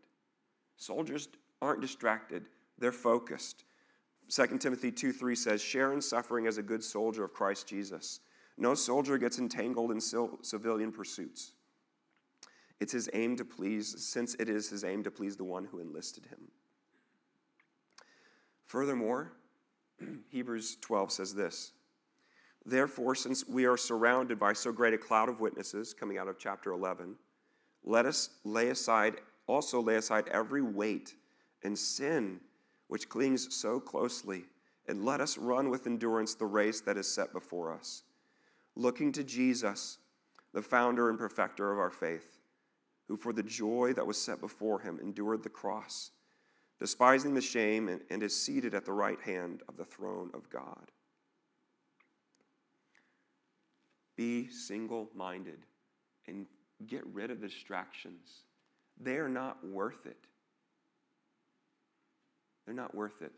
Soldiers 0.76 1.28
aren't 1.60 1.80
distracted, 1.80 2.46
they're 2.78 2.92
focused. 2.92 3.64
2 4.28 4.58
Timothy 4.58 4.90
2 4.90 5.12
3 5.12 5.34
says, 5.34 5.62
Share 5.62 5.92
in 5.92 6.00
suffering 6.00 6.46
as 6.46 6.58
a 6.58 6.62
good 6.62 6.82
soldier 6.82 7.24
of 7.24 7.32
Christ 7.32 7.68
Jesus. 7.68 8.20
No 8.56 8.74
soldier 8.74 9.18
gets 9.18 9.38
entangled 9.38 9.90
in 9.90 10.00
civilian 10.00 10.92
pursuits. 10.92 11.52
It's 12.82 12.92
his 12.92 13.08
aim 13.12 13.36
to 13.36 13.44
please, 13.44 13.94
since 14.04 14.34
it 14.40 14.48
is 14.48 14.68
his 14.68 14.82
aim 14.82 15.04
to 15.04 15.10
please 15.12 15.36
the 15.36 15.44
one 15.44 15.66
who 15.66 15.78
enlisted 15.78 16.26
him. 16.26 16.48
Furthermore, 18.64 19.34
Hebrews 20.30 20.78
12 20.80 21.12
says 21.12 21.32
this 21.32 21.74
Therefore, 22.66 23.14
since 23.14 23.46
we 23.46 23.66
are 23.66 23.76
surrounded 23.76 24.40
by 24.40 24.52
so 24.52 24.72
great 24.72 24.94
a 24.94 24.98
cloud 24.98 25.28
of 25.28 25.38
witnesses, 25.38 25.94
coming 25.94 26.18
out 26.18 26.26
of 26.26 26.40
chapter 26.40 26.72
11, 26.72 27.14
let 27.84 28.04
us 28.04 28.30
lay 28.42 28.70
aside, 28.70 29.14
also 29.46 29.80
lay 29.80 29.94
aside 29.94 30.26
every 30.32 30.60
weight 30.60 31.14
and 31.62 31.78
sin 31.78 32.40
which 32.88 33.08
clings 33.08 33.54
so 33.54 33.78
closely, 33.78 34.42
and 34.88 35.04
let 35.04 35.20
us 35.20 35.38
run 35.38 35.70
with 35.70 35.86
endurance 35.86 36.34
the 36.34 36.46
race 36.46 36.80
that 36.80 36.96
is 36.96 37.06
set 37.06 37.32
before 37.32 37.72
us, 37.72 38.02
looking 38.74 39.12
to 39.12 39.22
Jesus, 39.22 39.98
the 40.52 40.62
founder 40.62 41.10
and 41.10 41.16
perfecter 41.16 41.70
of 41.70 41.78
our 41.78 41.92
faith, 41.92 42.40
who 43.12 43.18
for 43.18 43.34
the 43.34 43.42
joy 43.42 43.92
that 43.92 44.06
was 44.06 44.16
set 44.16 44.40
before 44.40 44.80
him 44.80 44.98
endured 44.98 45.42
the 45.42 45.48
cross, 45.50 46.12
despising 46.80 47.34
the 47.34 47.42
shame, 47.42 47.90
and, 47.90 48.00
and 48.08 48.22
is 48.22 48.34
seated 48.34 48.74
at 48.74 48.86
the 48.86 48.92
right 48.92 49.20
hand 49.20 49.62
of 49.68 49.76
the 49.76 49.84
throne 49.84 50.30
of 50.32 50.48
God. 50.48 50.90
Be 54.16 54.48
single 54.48 55.10
minded 55.14 55.58
and 56.26 56.46
get 56.86 57.06
rid 57.12 57.30
of 57.30 57.38
distractions. 57.38 58.44
They're 58.98 59.28
not 59.28 59.58
worth 59.62 60.06
it. 60.06 60.24
They're 62.64 62.74
not 62.74 62.94
worth 62.94 63.20
it. 63.20 63.32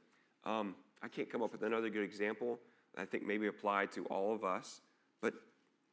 Um, 0.45 0.77
I 1.03 1.09
can't 1.09 1.29
come 1.29 1.43
up 1.43 1.51
with 1.51 1.65
another 1.65 1.91
good 1.91 2.05
example 2.05 2.61
that 2.95 3.03
I 3.03 3.07
think 3.07 3.27
maybe 3.27 3.49
applied 3.49 3.91
to 3.95 4.05
all 4.05 4.33
of 4.33 4.45
us, 4.45 4.83
but 5.21 5.35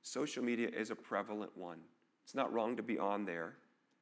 social 0.03 0.43
media 0.43 0.67
is 0.67 0.91
a 0.91 0.95
prevalent 0.95 1.57
one. 1.57 1.79
It's 2.23 2.35
not 2.35 2.53
wrong 2.53 2.77
to 2.77 2.83
be 2.83 2.99
on 2.99 3.25
there, 3.25 3.55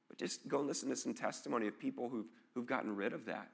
but 0.10 0.18
just 0.18 0.48
go 0.48 0.60
and 0.60 0.68
listen 0.68 0.90
to 0.90 0.96
some 0.96 1.14
testimony 1.14 1.68
of 1.68 1.80
people 1.80 2.10
who've, 2.10 2.28
who've 2.54 2.66
gotten 2.66 2.94
rid 2.96 3.14
of 3.14 3.26
that. 3.26 3.48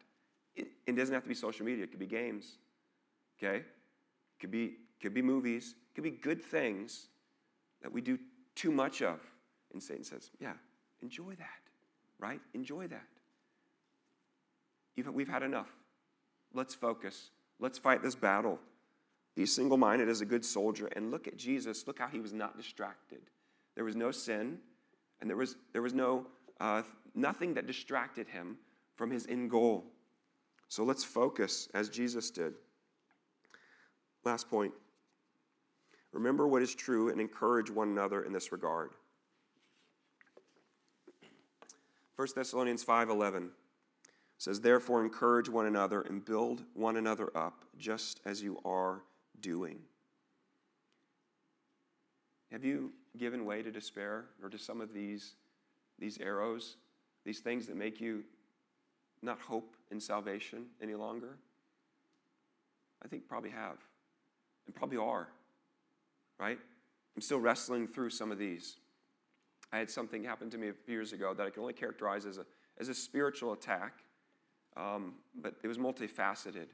It, 0.55 0.69
it 0.87 0.95
doesn't 0.95 1.13
have 1.13 1.23
to 1.23 1.29
be 1.29 1.35
social 1.35 1.65
media, 1.65 1.83
it 1.83 1.91
could 1.91 1.99
be 1.99 2.07
games, 2.07 2.57
okay? 3.37 3.57
It 3.57 3.65
could 4.39 4.51
be, 4.51 4.77
could 5.01 5.13
be 5.13 5.21
movies, 5.21 5.75
it 5.91 5.95
could 5.95 6.03
be 6.03 6.11
good 6.11 6.41
things 6.41 7.07
that 7.81 7.91
we 7.91 8.01
do 8.01 8.17
too 8.55 8.71
much 8.71 9.01
of. 9.01 9.19
And 9.73 9.83
Satan 9.83 10.03
says, 10.03 10.31
Yeah, 10.39 10.53
enjoy 11.01 11.35
that, 11.35 11.61
right? 12.17 12.39
Enjoy 12.53 12.87
that. 12.87 13.05
we've 15.13 15.27
had 15.27 15.43
enough. 15.43 15.69
Let's 16.53 16.73
focus. 16.73 17.31
Let's 17.59 17.77
fight 17.77 18.01
this 18.01 18.15
battle. 18.15 18.59
Be 19.35 19.45
single 19.45 19.77
minded 19.77 20.07
as 20.07 20.21
a 20.21 20.25
good 20.25 20.45
soldier 20.45 20.87
and 20.95 21.11
look 21.11 21.27
at 21.27 21.35
Jesus. 21.37 21.85
Look 21.87 21.99
how 21.99 22.07
he 22.07 22.21
was 22.21 22.31
not 22.31 22.57
distracted. 22.57 23.19
There 23.75 23.83
was 23.83 23.95
no 23.95 24.11
sin, 24.11 24.59
and 25.19 25.29
there 25.29 25.35
was, 25.35 25.57
there 25.73 25.81
was 25.81 25.93
no, 25.93 26.25
uh, 26.59 26.83
nothing 27.13 27.53
that 27.53 27.67
distracted 27.67 28.27
him 28.27 28.57
from 28.95 29.11
his 29.11 29.27
end 29.27 29.49
goal. 29.49 29.85
So 30.67 30.83
let's 30.83 31.03
focus 31.03 31.67
as 31.73 31.89
Jesus 31.89 32.31
did. 32.31 32.53
Last 34.23 34.49
point 34.49 34.73
Remember 36.15 36.47
what 36.47 36.61
is 36.61 36.73
true 36.73 37.09
and 37.09 37.19
encourage 37.19 37.69
one 37.69 37.89
another 37.89 38.23
in 38.23 38.31
this 38.31 38.53
regard. 38.53 38.91
1 42.15 42.27
Thessalonians 42.33 42.85
5:11 42.85 43.51
says 44.37 44.61
therefore 44.61 45.03
encourage 45.03 45.49
one 45.49 45.65
another 45.65 46.01
and 46.03 46.23
build 46.23 46.63
one 46.73 46.95
another 46.95 47.35
up 47.37 47.65
just 47.77 48.21
as 48.23 48.41
you 48.41 48.57
are 48.63 49.03
doing. 49.41 49.83
Have 52.49 52.63
you 52.63 52.93
given 53.17 53.43
way 53.43 53.61
to 53.61 53.69
despair 53.69 54.29
or 54.41 54.49
to 54.49 54.57
some 54.57 54.79
of 54.79 54.93
these 54.93 55.35
these 55.99 56.19
arrows, 56.19 56.77
these 57.25 57.39
things 57.39 57.67
that 57.67 57.75
make 57.75 57.99
you 57.99 58.23
not 59.21 59.39
hope 59.39 59.75
in 59.91 59.99
salvation 59.99 60.65
any 60.81 60.95
longer? 60.95 61.37
I 63.03 63.07
think 63.07 63.27
probably 63.27 63.51
have 63.51 63.77
and 64.65 64.75
probably 64.75 64.97
are 64.97 65.29
right? 66.39 66.59
I'm 67.15 67.21
still 67.21 67.39
wrestling 67.39 67.87
through 67.87 68.09
some 68.09 68.31
of 68.31 68.37
these. 68.37 68.77
I 69.71 69.77
had 69.77 69.89
something 69.89 70.23
happen 70.23 70.49
to 70.51 70.57
me 70.57 70.69
a 70.69 70.73
few 70.73 70.93
years 70.93 71.13
ago 71.13 71.33
that 71.33 71.45
I 71.45 71.49
can 71.49 71.61
only 71.61 71.73
characterize 71.73 72.25
as 72.25 72.37
a, 72.37 72.45
as 72.79 72.89
a 72.89 72.93
spiritual 72.93 73.53
attack, 73.53 73.99
um, 74.77 75.13
but 75.41 75.55
it 75.63 75.67
was 75.67 75.77
multifaceted. 75.77 76.67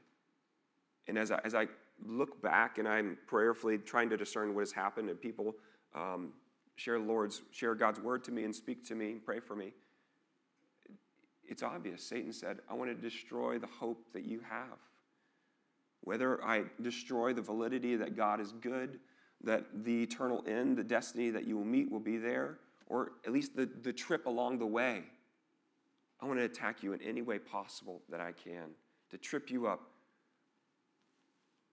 And 1.08 1.18
as 1.18 1.30
I, 1.30 1.40
as 1.44 1.54
I 1.54 1.68
look 2.04 2.42
back 2.42 2.78
and 2.78 2.86
I'm 2.86 3.18
prayerfully 3.26 3.78
trying 3.78 4.10
to 4.10 4.16
discern 4.16 4.54
what 4.54 4.60
has 4.60 4.72
happened, 4.72 5.08
and 5.08 5.20
people 5.20 5.54
um, 5.94 6.32
share 6.76 6.98
Lord's 6.98 7.42
share 7.50 7.74
God's 7.74 8.00
word 8.00 8.24
to 8.24 8.32
me 8.32 8.44
and 8.44 8.54
speak 8.54 8.84
to 8.86 8.94
me 8.94 9.12
and 9.12 9.24
pray 9.24 9.40
for 9.40 9.54
me, 9.54 9.72
it's 11.48 11.62
obvious. 11.62 12.02
Satan 12.02 12.32
said, 12.32 12.60
"I 12.68 12.74
want 12.74 12.90
to 12.90 12.94
destroy 12.94 13.58
the 13.58 13.66
hope 13.66 14.12
that 14.12 14.24
you 14.24 14.40
have." 14.40 14.78
Whether 16.00 16.42
I 16.42 16.64
destroy 16.80 17.32
the 17.32 17.42
validity 17.42 17.94
that 17.96 18.16
God 18.16 18.40
is 18.40 18.52
good, 18.52 18.98
that 19.44 19.84
the 19.84 20.02
eternal 20.02 20.42
end, 20.46 20.76
the 20.76 20.84
destiny 20.84 21.30
that 21.30 21.44
you 21.44 21.56
will 21.56 21.64
meet, 21.64 21.90
will 21.90 22.00
be 22.00 22.16
there, 22.16 22.58
or 22.86 23.12
at 23.24 23.32
least 23.32 23.54
the, 23.54 23.66
the 23.66 23.92
trip 23.92 24.26
along 24.26 24.58
the 24.58 24.66
way. 24.66 25.04
I 26.20 26.26
want 26.26 26.38
to 26.38 26.44
attack 26.44 26.82
you 26.82 26.92
in 26.92 27.00
any 27.02 27.22
way 27.22 27.38
possible 27.38 28.02
that 28.08 28.20
I 28.20 28.32
can, 28.32 28.70
to 29.10 29.18
trip 29.18 29.50
you 29.50 29.66
up, 29.66 29.90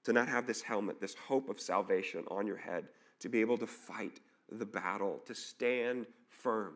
to 0.03 0.13
not 0.13 0.27
have 0.27 0.47
this 0.47 0.62
helmet, 0.62 0.99
this 0.99 1.15
hope 1.15 1.49
of 1.49 1.59
salvation 1.59 2.23
on 2.29 2.47
your 2.47 2.57
head, 2.57 2.88
to 3.19 3.29
be 3.29 3.41
able 3.41 3.57
to 3.57 3.67
fight 3.67 4.19
the 4.51 4.65
battle, 4.65 5.21
to 5.25 5.35
stand 5.35 6.05
firm. 6.29 6.73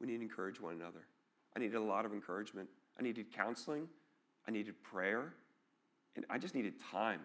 We 0.00 0.06
need 0.06 0.18
to 0.18 0.22
encourage 0.22 0.60
one 0.60 0.74
another. 0.74 1.06
I 1.56 1.60
needed 1.60 1.76
a 1.76 1.82
lot 1.82 2.04
of 2.04 2.12
encouragement. 2.12 2.68
I 2.98 3.02
needed 3.02 3.32
counseling. 3.32 3.88
I 4.46 4.50
needed 4.50 4.80
prayer. 4.82 5.34
And 6.16 6.24
I 6.30 6.38
just 6.38 6.54
needed 6.54 6.74
time. 6.90 7.20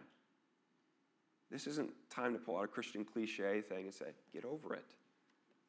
This 1.52 1.68
isn't 1.68 1.92
time 2.10 2.34
to 2.34 2.40
pull 2.40 2.58
out 2.58 2.64
a 2.64 2.68
Christian 2.68 3.06
cliche 3.06 3.62
thing 3.62 3.86
and 3.86 3.94
say, 3.94 4.08
get 4.34 4.44
over 4.44 4.74
it. 4.74 4.86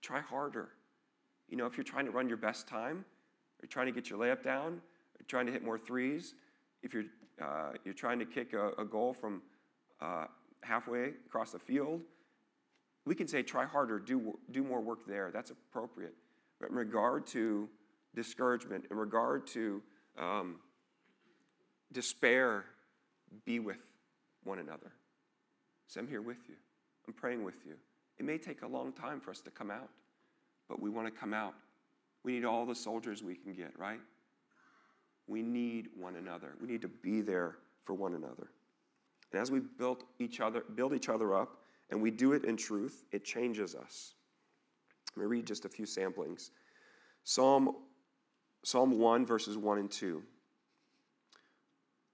Try 0.01 0.21
harder. 0.21 0.71
You 1.49 1.57
know, 1.57 1.67
if 1.67 1.77
you're 1.77 1.85
trying 1.85 2.07
to 2.07 2.11
run 2.11 2.27
your 2.27 2.39
best 2.39 2.67
time, 2.67 3.05
or 3.63 3.67
trying 3.67 3.87
to 3.87 3.93
get 3.93 4.09
your 4.09 4.19
layup 4.19 4.43
down, 4.43 4.73
or 4.73 5.25
trying 5.29 5.47
to 5.47 5.53
hit 5.53 5.63
more 5.63 5.79
threes, 5.79 6.35
if 6.83 6.95
you're, 6.95 7.05
uh, 7.41 7.73
you're 7.85 7.95
trying 7.95 8.19
to 8.19 8.25
kick 8.25 8.55
a, 8.55 8.71
a 8.79 8.85
goal 8.85 9.13
from 9.13 9.43
uh, 10.01 10.25
halfway 10.65 11.13
across 11.27 11.53
the 11.53 11.59
field, 11.59 12.01
we 13.07 13.15
can 13.15 13.29
say, 13.29 13.43
try 13.43 13.65
harder, 13.65 13.99
do, 13.99 14.39
do 14.51 14.65
more 14.65 14.81
work 14.81 15.07
there. 15.07 15.31
That's 15.33 15.51
appropriate. 15.51 16.15
But 16.61 16.71
in 16.71 16.77
regard 16.77 17.27
to 17.29 17.69
discouragement, 18.15 18.87
in 18.91 18.97
regard 18.97 19.47
to 19.49 19.83
um, 20.19 20.57
despair, 21.93 22.65
be 23.45 23.59
with 23.59 23.79
one 24.45 24.59
another. 24.59 24.93
So 25.89 26.01
I'm 26.01 26.09
here 26.09 26.23
with 26.23 26.49
you. 26.49 26.55
I'm 27.07 27.13
praying 27.13 27.45
with 27.45 27.67
you. 27.67 27.75
It 28.19 28.25
may 28.25 28.39
take 28.39 28.63
a 28.63 28.67
long 28.67 28.93
time 28.93 29.21
for 29.21 29.31
us 29.31 29.41
to 29.43 29.51
come 29.51 29.71
out, 29.71 29.91
but 30.69 30.81
we 30.81 30.89
want 30.89 31.07
to 31.07 31.13
come 31.13 31.35
out. 31.35 31.55
We 32.23 32.33
need 32.33 32.45
all 32.45 32.65
the 32.65 32.75
soldiers 32.75 33.23
we 33.23 33.35
can 33.35 33.53
get, 33.53 33.79
right? 33.79 34.01
We 35.27 35.43
need 35.43 35.89
one 35.99 36.17
another. 36.17 36.55
We 36.61 36.69
need 36.69 36.83
to 36.83 36.89
be 36.89 37.21
there 37.21 37.57
for 37.85 37.95
one 37.95 38.15
another. 38.15 38.49
And 39.35 39.43
as 39.43 39.51
we 39.51 39.59
build 39.59 40.05
each 40.21 40.39
other, 40.39 40.63
build 40.77 40.95
each 40.95 41.09
other 41.09 41.35
up, 41.35 41.57
and 41.91 42.01
we 42.01 42.13
do 42.13 42.35
it 42.35 42.45
in 42.45 42.57
truth, 42.57 43.03
it 43.11 43.25
changes 43.25 43.75
us. 43.75 44.15
Let 45.17 45.25
me 45.25 45.27
read 45.27 45.45
just 45.45 45.65
a 45.65 45.69
few 45.69 45.87
samplings. 45.87 46.51
Psalm, 47.25 47.75
Psalm 48.63 48.97
1, 48.97 49.27
verses 49.27 49.57
1 49.59 49.79
and 49.79 49.91
2. 49.91 50.23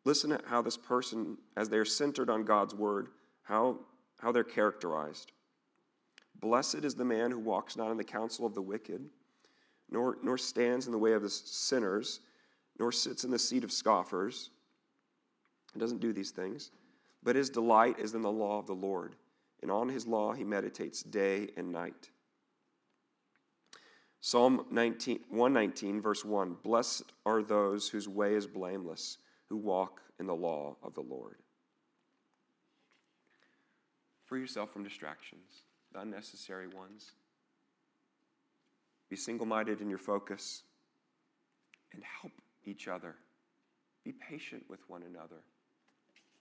Listen 0.07 0.31
to 0.31 0.41
how 0.47 0.63
this 0.63 0.79
person, 0.79 1.37
as 1.59 1.69
they're 1.69 1.85
centered 1.85 2.31
on 2.31 2.43
God's 2.43 2.75
word, 2.75 3.09
how, 3.43 3.81
how 4.23 4.33
they're 4.33 4.43
characterized. 4.43 5.33
Blessed 6.41 6.87
is 6.87 6.95
the 6.95 7.05
man 7.05 7.31
who 7.31 7.39
walks 7.39 7.77
not 7.77 7.91
in 7.91 7.99
the 7.99 8.03
counsel 8.03 8.47
of 8.47 8.55
the 8.55 8.63
wicked, 8.63 9.05
nor, 9.91 10.17
nor 10.23 10.39
stands 10.39 10.87
in 10.87 10.93
the 10.93 10.99
way 10.99 11.13
of 11.13 11.21
the 11.21 11.29
sinners, 11.29 12.21
nor 12.79 12.91
sits 12.91 13.25
in 13.25 13.31
the 13.31 13.39
seat 13.39 13.63
of 13.63 13.71
scoffers. 13.71 14.49
He 15.75 15.81
doesn't 15.81 16.01
do 16.01 16.15
these 16.15 16.31
things, 16.31 16.71
but 17.23 17.37
his 17.37 17.51
delight 17.51 17.99
is 17.99 18.15
in 18.15 18.23
the 18.23 18.31
law 18.31 18.59
of 18.59 18.67
the 18.67 18.75
Lord, 18.75 19.17
and 19.63 19.71
on 19.71 19.89
his 19.89 20.07
law 20.07 20.33
he 20.33 20.45
meditates 20.45 21.03
day 21.03 21.51
and 21.57 21.71
night. 21.73 22.11
Psalm 24.21 24.67
19, 24.71 25.21
119, 25.31 26.01
verse 26.01 26.25
1 26.25 26.57
Blessed 26.63 27.13
are 27.25 27.43
those 27.43 27.89
whose 27.89 28.09
way 28.09 28.35
is 28.35 28.47
blameless, 28.47 29.19
who 29.49 29.57
walk 29.57 30.01
in 30.19 30.27
the 30.27 30.35
law 30.35 30.77
of 30.83 30.95
the 30.95 31.01
Lord. 31.01 31.37
Free 34.27 34.41
yourself 34.41 34.73
from 34.73 34.85
distractions, 34.85 35.65
the 35.93 36.01
unnecessary 36.01 36.69
ones. 36.69 37.13
Be 39.09 39.17
single 39.17 39.47
minded 39.47 39.81
in 39.81 39.89
your 39.89 39.99
focus 39.99 40.63
and 41.93 42.03
help 42.23 42.33
each 42.65 42.87
other. 42.87 43.17
Be 44.05 44.13
patient 44.13 44.65
with 44.69 44.81
one 44.89 45.03
another. 45.03 45.43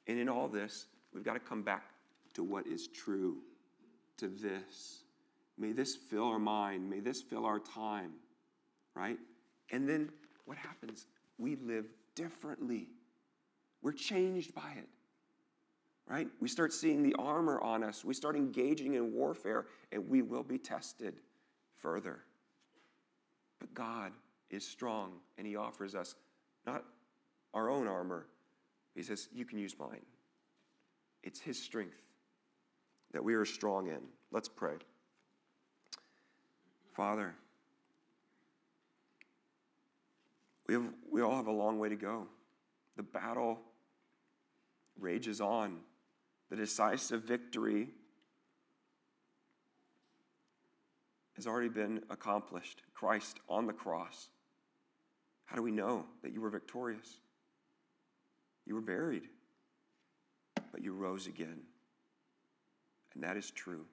And 0.10 0.18
in 0.18 0.28
all 0.28 0.48
this, 0.48 0.88
we've 1.14 1.24
got 1.24 1.36
to 1.36 1.40
come 1.40 1.62
back 1.62 1.84
to 2.34 2.44
what 2.44 2.66
is 2.66 2.88
true, 2.88 3.38
to 4.18 4.28
this. 4.28 5.04
May 5.56 5.72
this 5.72 5.96
fill 5.96 6.24
our 6.24 6.40
mind. 6.40 6.90
May 6.90 7.00
this 7.00 7.22
fill 7.22 7.46
our 7.46 7.60
time, 7.60 8.14
right? 8.96 9.20
And 9.72 9.88
then 9.88 10.10
what 10.46 10.58
happens? 10.58 11.06
We 11.38 11.58
live 11.58 11.86
differently. 12.16 12.88
We're 13.84 13.92
changed 13.92 14.56
by 14.56 14.74
it, 14.78 14.88
right? 16.08 16.28
We 16.42 16.48
start 16.48 16.74
seeing 16.74 17.04
the 17.04 17.14
armor 17.20 17.62
on 17.62 17.84
us. 17.84 18.04
We 18.04 18.16
start 18.16 18.36
engaging 18.36 18.96
in 18.96 19.14
warfare, 19.14 19.68
and 19.92 20.10
we 20.10 20.24
will 20.24 20.42
be 20.42 20.58
tested 20.58 21.20
further. 21.78 22.22
But 23.60 23.76
God 23.76 24.12
is 24.50 24.66
strong, 24.66 25.20
and 25.38 25.46
He 25.46 25.56
offers 25.56 25.94
us 25.94 26.16
not 26.66 26.84
our 27.54 27.70
own 27.70 27.88
armor. 27.88 28.26
He 29.00 29.04
says, 29.04 29.30
You 29.34 29.46
can 29.46 29.60
use 29.60 29.80
mine. 29.80 30.06
It's 31.24 31.40
His 31.40 31.58
strength 31.58 32.02
that 33.14 33.24
we 33.24 33.34
are 33.34 33.46
strong 33.46 33.88
in. 33.88 34.02
Let's 34.30 34.50
pray. 34.50 34.76
Father, 36.92 37.34
we, 40.68 40.74
have, 40.74 40.84
we 41.10 41.22
all 41.22 41.38
have 41.38 41.48
a 41.48 41.52
long 41.52 41.80
way 41.80 41.88
to 41.88 41.96
go. 41.96 42.28
The 42.98 43.04
battle 43.04 43.62
rages 45.00 45.40
on. 45.40 45.80
The 46.50 46.58
decisive 46.58 47.24
victory 47.24 47.88
has 51.38 51.48
already 51.48 51.70
been 51.70 52.02
accomplished. 52.10 52.84
Christ 52.94 53.40
on 53.48 53.66
the 53.66 53.72
cross. 53.72 54.28
How 55.46 55.56
do 55.56 55.64
we 55.64 55.72
know 55.72 56.04
that 56.22 56.34
you 56.34 56.42
were 56.42 56.50
victorious? 56.50 57.22
You 58.70 58.76
were 58.76 58.82
buried, 58.82 59.24
but 60.72 60.84
you 60.84 60.94
rose 60.94 61.26
again. 61.26 61.58
And 63.16 63.24
that 63.24 63.36
is 63.36 63.50
true. 63.50 63.84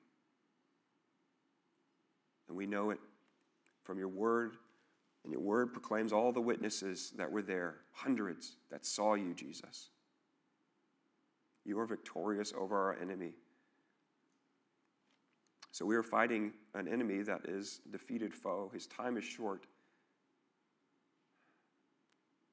And 2.46 2.56
we 2.56 2.66
know 2.66 2.90
it 2.90 2.98
from 3.84 3.98
your 3.98 4.08
word, 4.08 4.56
and 5.24 5.32
your 5.32 5.40
word 5.40 5.72
proclaims 5.72 6.12
all 6.12 6.30
the 6.30 6.42
witnesses 6.42 7.14
that 7.16 7.32
were 7.32 7.40
there, 7.40 7.76
hundreds 7.90 8.56
that 8.70 8.84
saw 8.84 9.14
you, 9.14 9.32
Jesus. 9.32 9.88
You 11.64 11.80
are 11.80 11.86
victorious 11.86 12.52
over 12.56 12.76
our 12.76 13.00
enemy. 13.00 13.32
So 15.72 15.86
we 15.86 15.96
are 15.96 16.02
fighting 16.02 16.52
an 16.74 16.86
enemy 16.86 17.22
that 17.22 17.46
is 17.48 17.80
defeated 17.90 18.34
foe. 18.34 18.70
His 18.74 18.86
time 18.86 19.16
is 19.16 19.24
short. 19.24 19.64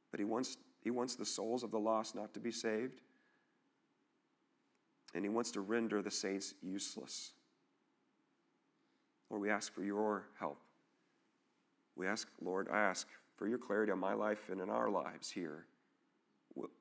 But 0.10 0.22
he 0.22 0.26
wants, 0.26 0.58
he 0.84 0.92
wants 0.92 1.16
the 1.16 1.26
souls 1.26 1.64
of 1.64 1.72
the 1.72 1.80
lost 1.80 2.14
not 2.14 2.34
to 2.34 2.40
be 2.40 2.52
saved. 2.52 3.02
And 5.16 5.24
he 5.24 5.30
wants 5.30 5.52
to 5.52 5.62
render 5.62 6.02
the 6.02 6.12
saints 6.12 6.54
useless. 6.62 7.32
Lord, 9.30 9.42
we 9.42 9.50
ask 9.50 9.74
for 9.74 9.84
your 9.84 10.26
help. 10.38 10.60
We 11.96 12.08
ask, 12.08 12.28
Lord, 12.42 12.68
I 12.72 12.80
ask 12.80 13.08
for 13.38 13.48
your 13.48 13.60
clarity 13.60 13.92
on 13.92 14.00
my 14.00 14.14
life 14.14 14.50
and 14.52 14.60
in 14.60 14.70
our 14.70 14.90
lives 14.90 15.30
here. 15.30 15.66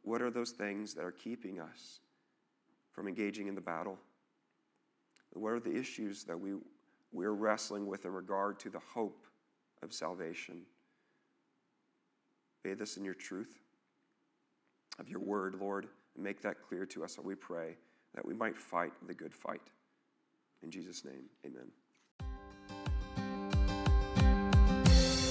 What 0.03 0.21
are 0.21 0.31
those 0.31 0.51
things 0.51 0.95
that 0.95 1.05
are 1.05 1.13
keeping 1.13 1.61
us 1.61 2.01
from 2.91 3.07
engaging 3.07 3.47
in 3.47 3.55
the 3.55 3.61
battle? 3.61 3.99
What 5.35 5.53
are 5.53 5.61
the 5.61 5.75
issues 5.75 6.25
that 6.25 6.39
we, 6.39 6.55
we're 7.13 7.33
wrestling 7.33 7.87
with 7.87 8.05
in 8.05 8.13
regard 8.13 8.59
to 8.61 8.71
the 8.71 8.81
hope 8.81 9.27
of 9.83 9.93
salvation? 9.93 10.63
Bathe 12.65 12.83
us 12.83 12.97
in 12.97 13.05
your 13.05 13.15
truth 13.15 13.63
of 14.99 15.09
your 15.09 15.21
word, 15.21 15.57
Lord, 15.61 15.89
and 16.15 16.25
make 16.25 16.41
that 16.43 16.63
clear 16.63 16.87
to 16.87 17.05
us, 17.05 17.19
we 17.23 17.35
pray, 17.35 17.77
that 18.15 18.25
we 18.25 18.33
might 18.35 18.59
fight 18.59 18.93
the 19.07 19.15
good 19.15 19.35
fight. 19.35 19.71
In 20.63 20.71
Jesus' 20.71 21.05
name, 21.05 21.25
amen. 21.47 21.71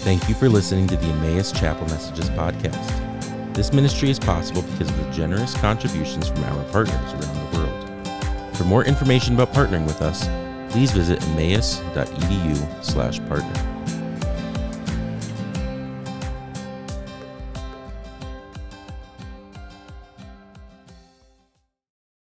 Thank 0.04 0.28
you 0.28 0.36
for 0.36 0.50
listening 0.50 0.88
to 0.88 0.98
the 0.98 1.06
Emmaus 1.06 1.52
Chapel 1.52 1.86
Messages 1.88 2.30
podcast. 2.32 3.54
This 3.54 3.72
ministry 3.72 4.10
is 4.10 4.18
possible 4.18 4.64
because 4.64 4.90
of 4.90 4.98
the 4.98 5.08
generous 5.12 5.54
contributions 5.56 6.30
from 6.30 6.44
our 6.46 6.64
partners 6.72 7.14
around 7.14 7.22
the 7.22 7.58
world. 7.58 7.88
For 8.58 8.64
more 8.64 8.84
information 8.84 9.36
about 9.36 9.54
partnering 9.54 9.86
with 9.86 10.02
us, 10.02 10.28
please 10.72 10.92
visit 10.92 11.22
emmaus.edu/partner. 11.28 13.71